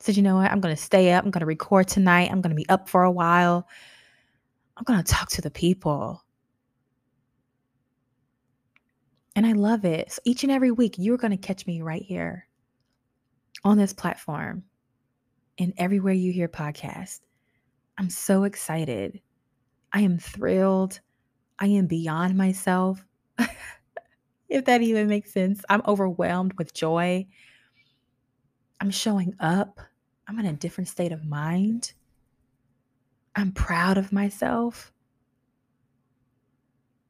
Said, 0.00 0.14
so 0.14 0.16
you 0.16 0.22
know 0.22 0.36
what? 0.36 0.50
I'm 0.50 0.60
going 0.60 0.74
to 0.74 0.82
stay 0.82 1.12
up. 1.12 1.24
I'm 1.24 1.30
going 1.30 1.40
to 1.40 1.46
record 1.46 1.86
tonight. 1.86 2.30
I'm 2.32 2.40
going 2.40 2.50
to 2.50 2.56
be 2.56 2.68
up 2.68 2.88
for 2.88 3.04
a 3.04 3.10
while. 3.10 3.68
I'm 4.76 4.84
going 4.84 5.02
to 5.02 5.12
talk 5.12 5.28
to 5.30 5.40
the 5.40 5.50
people. 5.50 6.24
And 9.36 9.46
I 9.46 9.52
love 9.52 9.84
it. 9.84 10.10
So 10.10 10.20
each 10.24 10.42
and 10.42 10.50
every 10.50 10.72
week, 10.72 10.96
you're 10.98 11.16
going 11.16 11.30
to 11.30 11.36
catch 11.36 11.66
me 11.66 11.82
right 11.82 12.02
here 12.02 12.48
on 13.64 13.78
this 13.78 13.92
platform 13.92 14.64
and 15.58 15.72
everywhere 15.76 16.14
you 16.14 16.32
hear 16.32 16.48
podcasts. 16.48 17.20
I'm 17.96 18.10
so 18.10 18.44
excited. 18.44 19.20
I 19.92 20.00
am 20.00 20.18
thrilled. 20.18 21.00
I 21.58 21.66
am 21.66 21.86
beyond 21.86 22.36
myself. 22.36 23.04
if 24.52 24.66
that 24.66 24.82
even 24.82 25.08
makes 25.08 25.32
sense. 25.32 25.64
I'm 25.70 25.82
overwhelmed 25.86 26.52
with 26.58 26.74
joy. 26.74 27.26
I'm 28.80 28.90
showing 28.90 29.34
up. 29.40 29.80
I'm 30.28 30.38
in 30.38 30.46
a 30.46 30.52
different 30.52 30.88
state 30.88 31.10
of 31.10 31.24
mind. 31.24 31.94
I'm 33.34 33.52
proud 33.52 33.96
of 33.96 34.12
myself. 34.12 34.92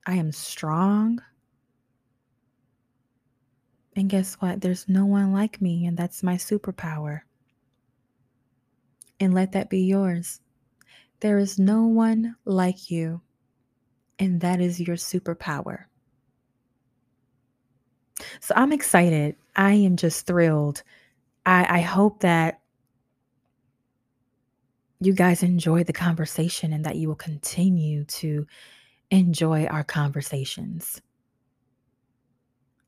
I 0.06 0.14
am 0.14 0.30
strong. 0.30 1.20
And 3.96 4.08
guess 4.08 4.34
what? 4.34 4.60
There's 4.60 4.88
no 4.88 5.04
one 5.04 5.32
like 5.32 5.60
me, 5.60 5.84
and 5.84 5.96
that's 5.96 6.22
my 6.22 6.36
superpower. 6.36 7.22
And 9.18 9.34
let 9.34 9.52
that 9.52 9.68
be 9.68 9.80
yours. 9.80 10.40
There 11.20 11.38
is 11.38 11.58
no 11.58 11.86
one 11.86 12.36
like 12.44 12.90
you, 12.90 13.20
and 14.18 14.40
that 14.40 14.60
is 14.60 14.80
your 14.80 14.96
superpower. 14.96 15.84
So 18.40 18.54
I'm 18.56 18.72
excited. 18.72 19.36
I 19.56 19.72
am 19.72 19.96
just 19.96 20.26
thrilled. 20.26 20.82
I, 21.46 21.78
I 21.78 21.80
hope 21.80 22.20
that 22.20 22.60
you 25.00 25.12
guys 25.12 25.42
enjoy 25.42 25.82
the 25.84 25.92
conversation 25.92 26.72
and 26.72 26.84
that 26.84 26.96
you 26.96 27.08
will 27.08 27.16
continue 27.16 28.04
to 28.04 28.46
enjoy 29.10 29.66
our 29.66 29.84
conversations. 29.84 31.02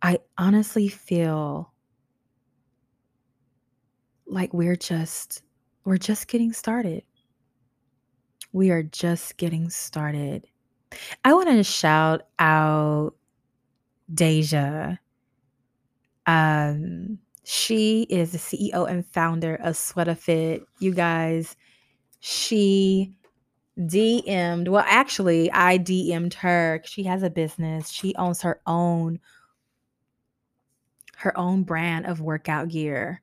I 0.01 0.21
honestly 0.39 0.89
feel 0.89 1.73
like 4.27 4.53
we're 4.55 4.77
just 4.77 5.43
we're 5.85 5.99
just 5.99 6.29
getting 6.29 6.53
started. 6.53 7.03
We 8.53 8.71
are 8.71 8.83
just 8.83 9.37
getting 9.37 9.69
started. 9.69 10.47
I 11.25 11.35
want 11.35 11.49
to 11.49 11.65
shout 11.65 12.27
out 12.39 13.15
Deja. 14.13 14.99
Um, 16.27 17.19
she 17.45 18.03
is 18.05 18.33
the 18.33 18.39
CEO 18.39 18.89
and 18.89 19.07
founder 19.07 19.57
of 19.57 19.75
Sweatafit. 19.75 20.65
You 20.79 20.95
guys, 20.95 21.57
she 22.21 23.13
DM'd, 23.79 24.69
well, 24.69 24.85
actually, 24.87 25.51
I 25.53 25.79
DM'd 25.79 26.35
her. 26.35 26.81
She 26.85 27.05
has 27.05 27.23
a 27.23 27.31
business. 27.31 27.91
She 27.91 28.15
owns 28.17 28.43
her 28.43 28.61
own 28.67 29.21
her 31.17 31.37
own 31.39 31.63
brand 31.63 32.07
of 32.07 32.21
workout 32.21 32.69
gear 32.69 33.23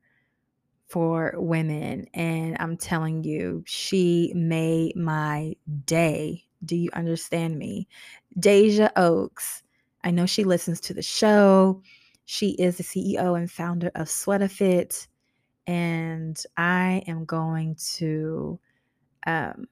for 0.87 1.33
women. 1.37 2.07
And 2.13 2.57
I'm 2.59 2.77
telling 2.77 3.23
you, 3.23 3.63
she 3.65 4.31
made 4.35 4.95
my 4.95 5.55
day. 5.85 6.43
Do 6.65 6.75
you 6.75 6.89
understand 6.93 7.57
me? 7.57 7.87
Deja 8.39 8.89
Oaks. 8.95 9.63
I 10.03 10.11
know 10.11 10.25
she 10.25 10.43
listens 10.43 10.79
to 10.81 10.93
the 10.93 11.01
show. 11.01 11.81
She 12.31 12.51
is 12.51 12.77
the 12.77 12.83
CEO 12.83 13.37
and 13.37 13.51
founder 13.51 13.91
of 13.93 14.07
Sweatafit. 14.07 15.05
And 15.67 16.41
I 16.55 17.03
am 17.05 17.25
going 17.25 17.75
to 17.95 18.57
um, 19.27 19.65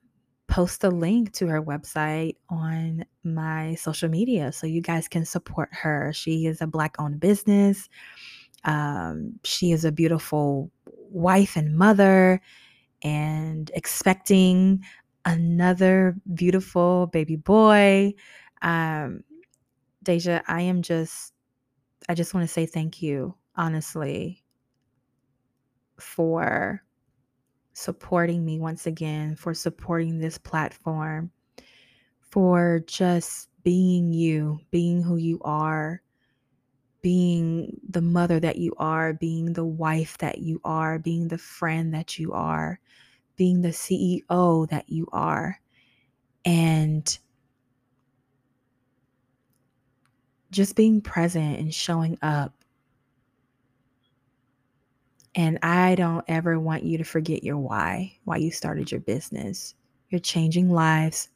post 0.50 0.84
a 0.84 0.90
link 0.90 1.32
to 1.36 1.48
her 1.48 1.64
website 1.64 2.36
on 2.50 3.06
my 3.24 3.76
social 3.76 4.10
media 4.10 4.52
so 4.52 4.68
you 4.68 4.82
guys 4.82 5.08
can 5.08 5.24
support 5.24 5.70
her. 5.72 6.12
She 6.14 6.48
is 6.48 6.60
a 6.60 6.68
Black 6.68 6.98
owned 7.00 7.22
business. 7.22 7.88
Um, 8.66 9.40
she 9.46 9.72
is 9.72 9.86
a 9.86 9.92
beautiful 9.94 10.70
wife 10.86 11.56
and 11.56 11.78
mother 11.78 12.42
and 13.02 13.72
expecting 13.74 14.84
another 15.24 16.18
beautiful 16.34 17.08
baby 17.08 17.38
boy. 17.38 18.16
Um, 18.62 19.24
Deja, 20.04 20.42
I 20.46 20.64
am 20.64 20.82
just, 20.82 21.32
I 22.08 22.14
just 22.16 22.34
want 22.34 22.48
to 22.48 22.54
say 22.54 22.66
thank 22.66 23.02
you, 23.02 23.36
honestly, 23.56 24.44
for 26.00 26.84
supporting 27.74 28.46
me 28.46 28.60
once 28.60 28.88
again, 28.88 29.36
for 29.36 29.54
supporting 29.54 30.20
this 30.20 30.38
platform, 30.38 31.32
for 32.22 32.84
just 32.88 33.50
being 33.64 34.12
you, 34.14 34.60
being 34.72 35.02
who 35.02 35.18
you 35.18 35.40
are, 35.44 36.02
being 37.02 37.80
the 37.90 38.02
mother 38.02 38.40
that 38.40 38.58
you 38.58 38.74
are, 38.78 39.14
being 39.14 39.54
the 39.54 39.66
wife 39.66 40.18
that 40.18 40.40
you 40.40 40.60
are, 40.64 41.00
being 41.00 41.28
the 41.28 41.38
friend 41.38 41.94
that 41.94 42.20
you 42.20 42.32
are, 42.34 42.80
being 43.36 43.62
the 43.62 43.70
CEO 43.70 44.70
that 44.70 44.90
you 44.90 45.08
are. 45.12 45.60
And 46.46 47.18
just 50.52 50.76
being 50.76 51.02
present 51.02 51.60
and 51.60 51.74
showing 51.74 52.18
up 52.22 52.54
and 55.36 55.60
I 55.62 55.96
don't 55.96 56.26
ever 56.28 56.60
want 56.60 56.84
you 56.84 56.98
to 56.98 57.04
forget 57.04 57.44
your 57.44 57.58
why, 57.58 58.18
why 58.26 58.38
you 58.38 58.52
started 58.52 58.92
your 58.92 59.02
business. 59.02 59.76
You're 60.10 60.20
changing 60.20 60.72
lives. 60.72 61.30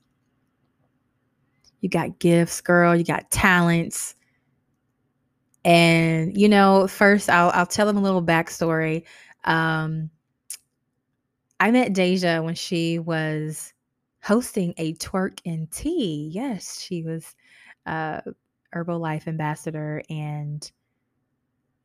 You 1.82 1.89
got 1.89 2.19
gifts, 2.19 2.60
girl. 2.62 2.95
You 2.95 3.04
got 3.04 3.30
talents. 3.30 4.15
And, 5.63 6.36
you 6.36 6.49
know, 6.49 6.88
first 6.88 7.30
I'll, 7.30 7.52
I'll 7.52 7.65
tell 7.65 7.86
them 7.86 7.97
a 7.97 8.02
little 8.02 8.23
backstory. 8.23 9.04
Um, 9.45 10.10
I 11.60 11.71
met 11.71 11.93
Deja 11.93 12.41
when 12.41 12.56
she 12.56 12.99
was 12.99 13.73
hosting 14.21 14.73
a 14.78 14.95
twerk 14.95 15.39
and 15.45 15.71
tea. 15.71 16.30
Yes, 16.34 16.82
she 16.82 17.04
was 17.04 17.36
uh, 17.86 18.21
Herbalife 18.74 19.28
ambassador 19.28 20.02
and 20.10 20.70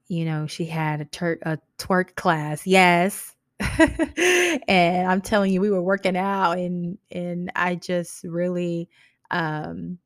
you 0.08 0.24
know, 0.24 0.46
she 0.46 0.64
had 0.64 1.02
a, 1.02 1.36
a 1.42 1.58
twerk 1.78 2.14
class. 2.14 2.66
Yes. 2.66 3.34
and 3.60 5.10
I'm 5.10 5.20
telling 5.20 5.52
you, 5.52 5.60
we 5.60 5.70
were 5.70 5.82
working 5.82 6.16
out 6.16 6.52
and 6.52 6.98
and 7.10 7.52
I 7.54 7.74
just 7.74 8.24
really 8.24 8.88
um 9.30 9.98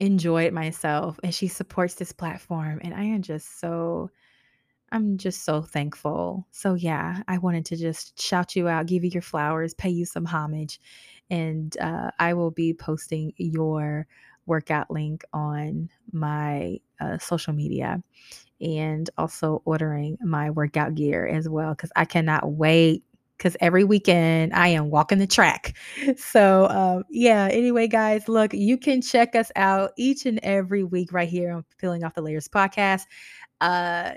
enjoyed 0.00 0.52
myself 0.52 1.20
and 1.22 1.34
she 1.34 1.46
supports 1.46 1.94
this 1.94 2.12
platform 2.12 2.80
and 2.82 2.94
I 2.94 3.04
am 3.04 3.22
just 3.22 3.60
so 3.60 4.10
I'm 4.90 5.16
just 5.16 5.44
so 5.44 5.62
thankful. 5.62 6.46
So 6.50 6.74
yeah, 6.74 7.22
I 7.26 7.38
wanted 7.38 7.64
to 7.66 7.76
just 7.76 8.20
shout 8.20 8.56
you 8.56 8.68
out, 8.68 8.86
give 8.86 9.04
you 9.04 9.10
your 9.10 9.22
flowers, 9.22 9.74
pay 9.74 9.90
you 9.90 10.04
some 10.04 10.26
homage 10.26 10.80
and 11.30 11.76
uh, 11.78 12.10
I 12.18 12.34
will 12.34 12.50
be 12.50 12.74
posting 12.74 13.32
your 13.36 14.06
workout 14.46 14.90
link 14.90 15.24
on 15.32 15.88
my 16.12 16.78
uh, 17.00 17.18
social 17.18 17.52
media 17.52 18.02
and 18.60 19.10
also 19.18 19.60
ordering 19.64 20.16
my 20.22 20.50
workout 20.50 20.94
gear 20.94 21.26
as 21.26 21.48
well 21.48 21.74
because 21.74 21.90
I 21.96 22.04
cannot 22.04 22.52
wait 22.52 23.02
because 23.36 23.56
every 23.60 23.82
weekend 23.82 24.52
I 24.54 24.68
am 24.68 24.90
walking 24.90 25.18
the 25.18 25.26
track. 25.26 25.76
So, 26.16 26.68
um, 26.68 27.04
yeah, 27.10 27.48
anyway, 27.50 27.88
guys, 27.88 28.28
look, 28.28 28.54
you 28.54 28.78
can 28.78 29.02
check 29.02 29.34
us 29.34 29.50
out 29.56 29.92
each 29.96 30.26
and 30.26 30.38
every 30.42 30.84
week 30.84 31.12
right 31.12 31.28
here 31.28 31.52
on 31.52 31.64
Peeling 31.78 32.04
Off 32.04 32.14
the 32.14 32.22
Layers 32.22 32.48
podcast. 32.48 33.02
Uh, 33.60 34.12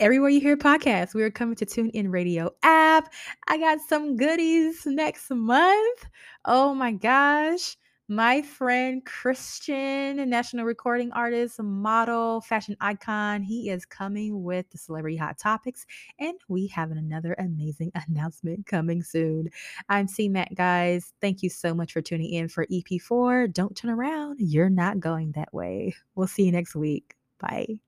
everywhere 0.00 0.30
you 0.30 0.40
hear 0.40 0.56
podcasts, 0.56 1.14
we 1.14 1.22
are 1.22 1.30
coming 1.30 1.54
to 1.56 1.66
Tune 1.66 1.90
In 1.90 2.10
Radio 2.10 2.50
app. 2.62 3.12
I 3.48 3.58
got 3.58 3.78
some 3.88 4.16
goodies 4.16 4.84
next 4.84 5.30
month. 5.30 6.06
Oh 6.44 6.74
my 6.74 6.92
gosh 6.92 7.76
my 8.08 8.40
friend 8.40 9.04
Christian, 9.04 10.28
national 10.30 10.64
recording 10.64 11.10
artist, 11.12 11.60
model, 11.60 12.40
fashion 12.40 12.76
icon, 12.80 13.42
he 13.42 13.68
is 13.68 13.84
coming 13.84 14.44
with 14.44 14.70
the 14.70 14.78
celebrity 14.78 15.16
hot 15.16 15.38
topics, 15.38 15.84
and 16.20 16.38
we 16.48 16.68
have 16.68 16.92
another 16.92 17.34
amazing 17.38 17.90
announcement 18.08 18.64
coming 18.66 19.02
soon. 19.02 19.50
I'm 19.88 20.06
C 20.06 20.28
Matt, 20.28 20.54
guys. 20.54 21.14
Thank 21.20 21.42
you 21.42 21.50
so 21.50 21.74
much 21.74 21.92
for 21.92 22.00
tuning 22.00 22.32
in 22.32 22.48
for 22.48 22.66
EP4. 22.66 23.52
Don't 23.52 23.76
turn 23.76 23.90
around, 23.90 24.38
you're 24.38 24.70
not 24.70 25.00
going 25.00 25.32
that 25.32 25.52
way. 25.52 25.96
We'll 26.14 26.28
see 26.28 26.44
you 26.44 26.52
next 26.52 26.76
week. 26.76 27.16
Bye. 27.40 27.80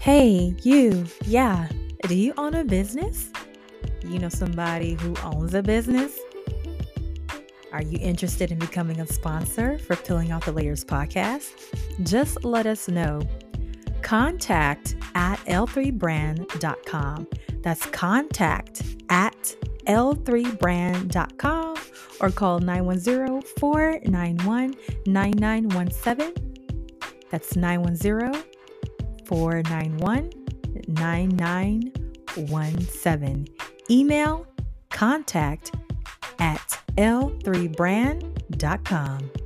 Hey, 0.00 0.54
you. 0.62 1.04
Yeah. 1.26 1.68
Do 2.02 2.14
you 2.14 2.32
own 2.38 2.54
a 2.54 2.64
business? 2.64 3.30
You 4.08 4.18
know 4.18 4.28
somebody 4.28 4.94
who 4.94 5.14
owns 5.22 5.54
a 5.54 5.62
business? 5.62 6.18
Are 7.72 7.82
you 7.82 7.98
interested 8.00 8.50
in 8.50 8.58
becoming 8.58 8.98
a 9.00 9.06
sponsor 9.06 9.78
for 9.78 9.94
Peeling 9.96 10.32
Off 10.32 10.46
the 10.46 10.52
Layers 10.52 10.84
podcast? 10.84 11.52
Just 12.02 12.44
let 12.44 12.66
us 12.66 12.88
know. 12.88 13.22
Contact 14.02 14.96
at 15.14 15.38
l3brand.com. 15.40 17.28
That's 17.62 17.86
contact 17.86 18.82
at 19.10 19.56
l3brand.com 19.86 21.76
or 22.20 22.30
call 22.30 22.58
910 22.60 23.42
491 23.58 24.74
9917. 25.06 26.34
That's 27.30 27.56
910 27.56 28.42
491 29.26 30.30
9917 30.88 33.57
email 33.90 34.46
contact 34.90 35.72
at 36.38 36.78
l3brand.com. 36.96 39.37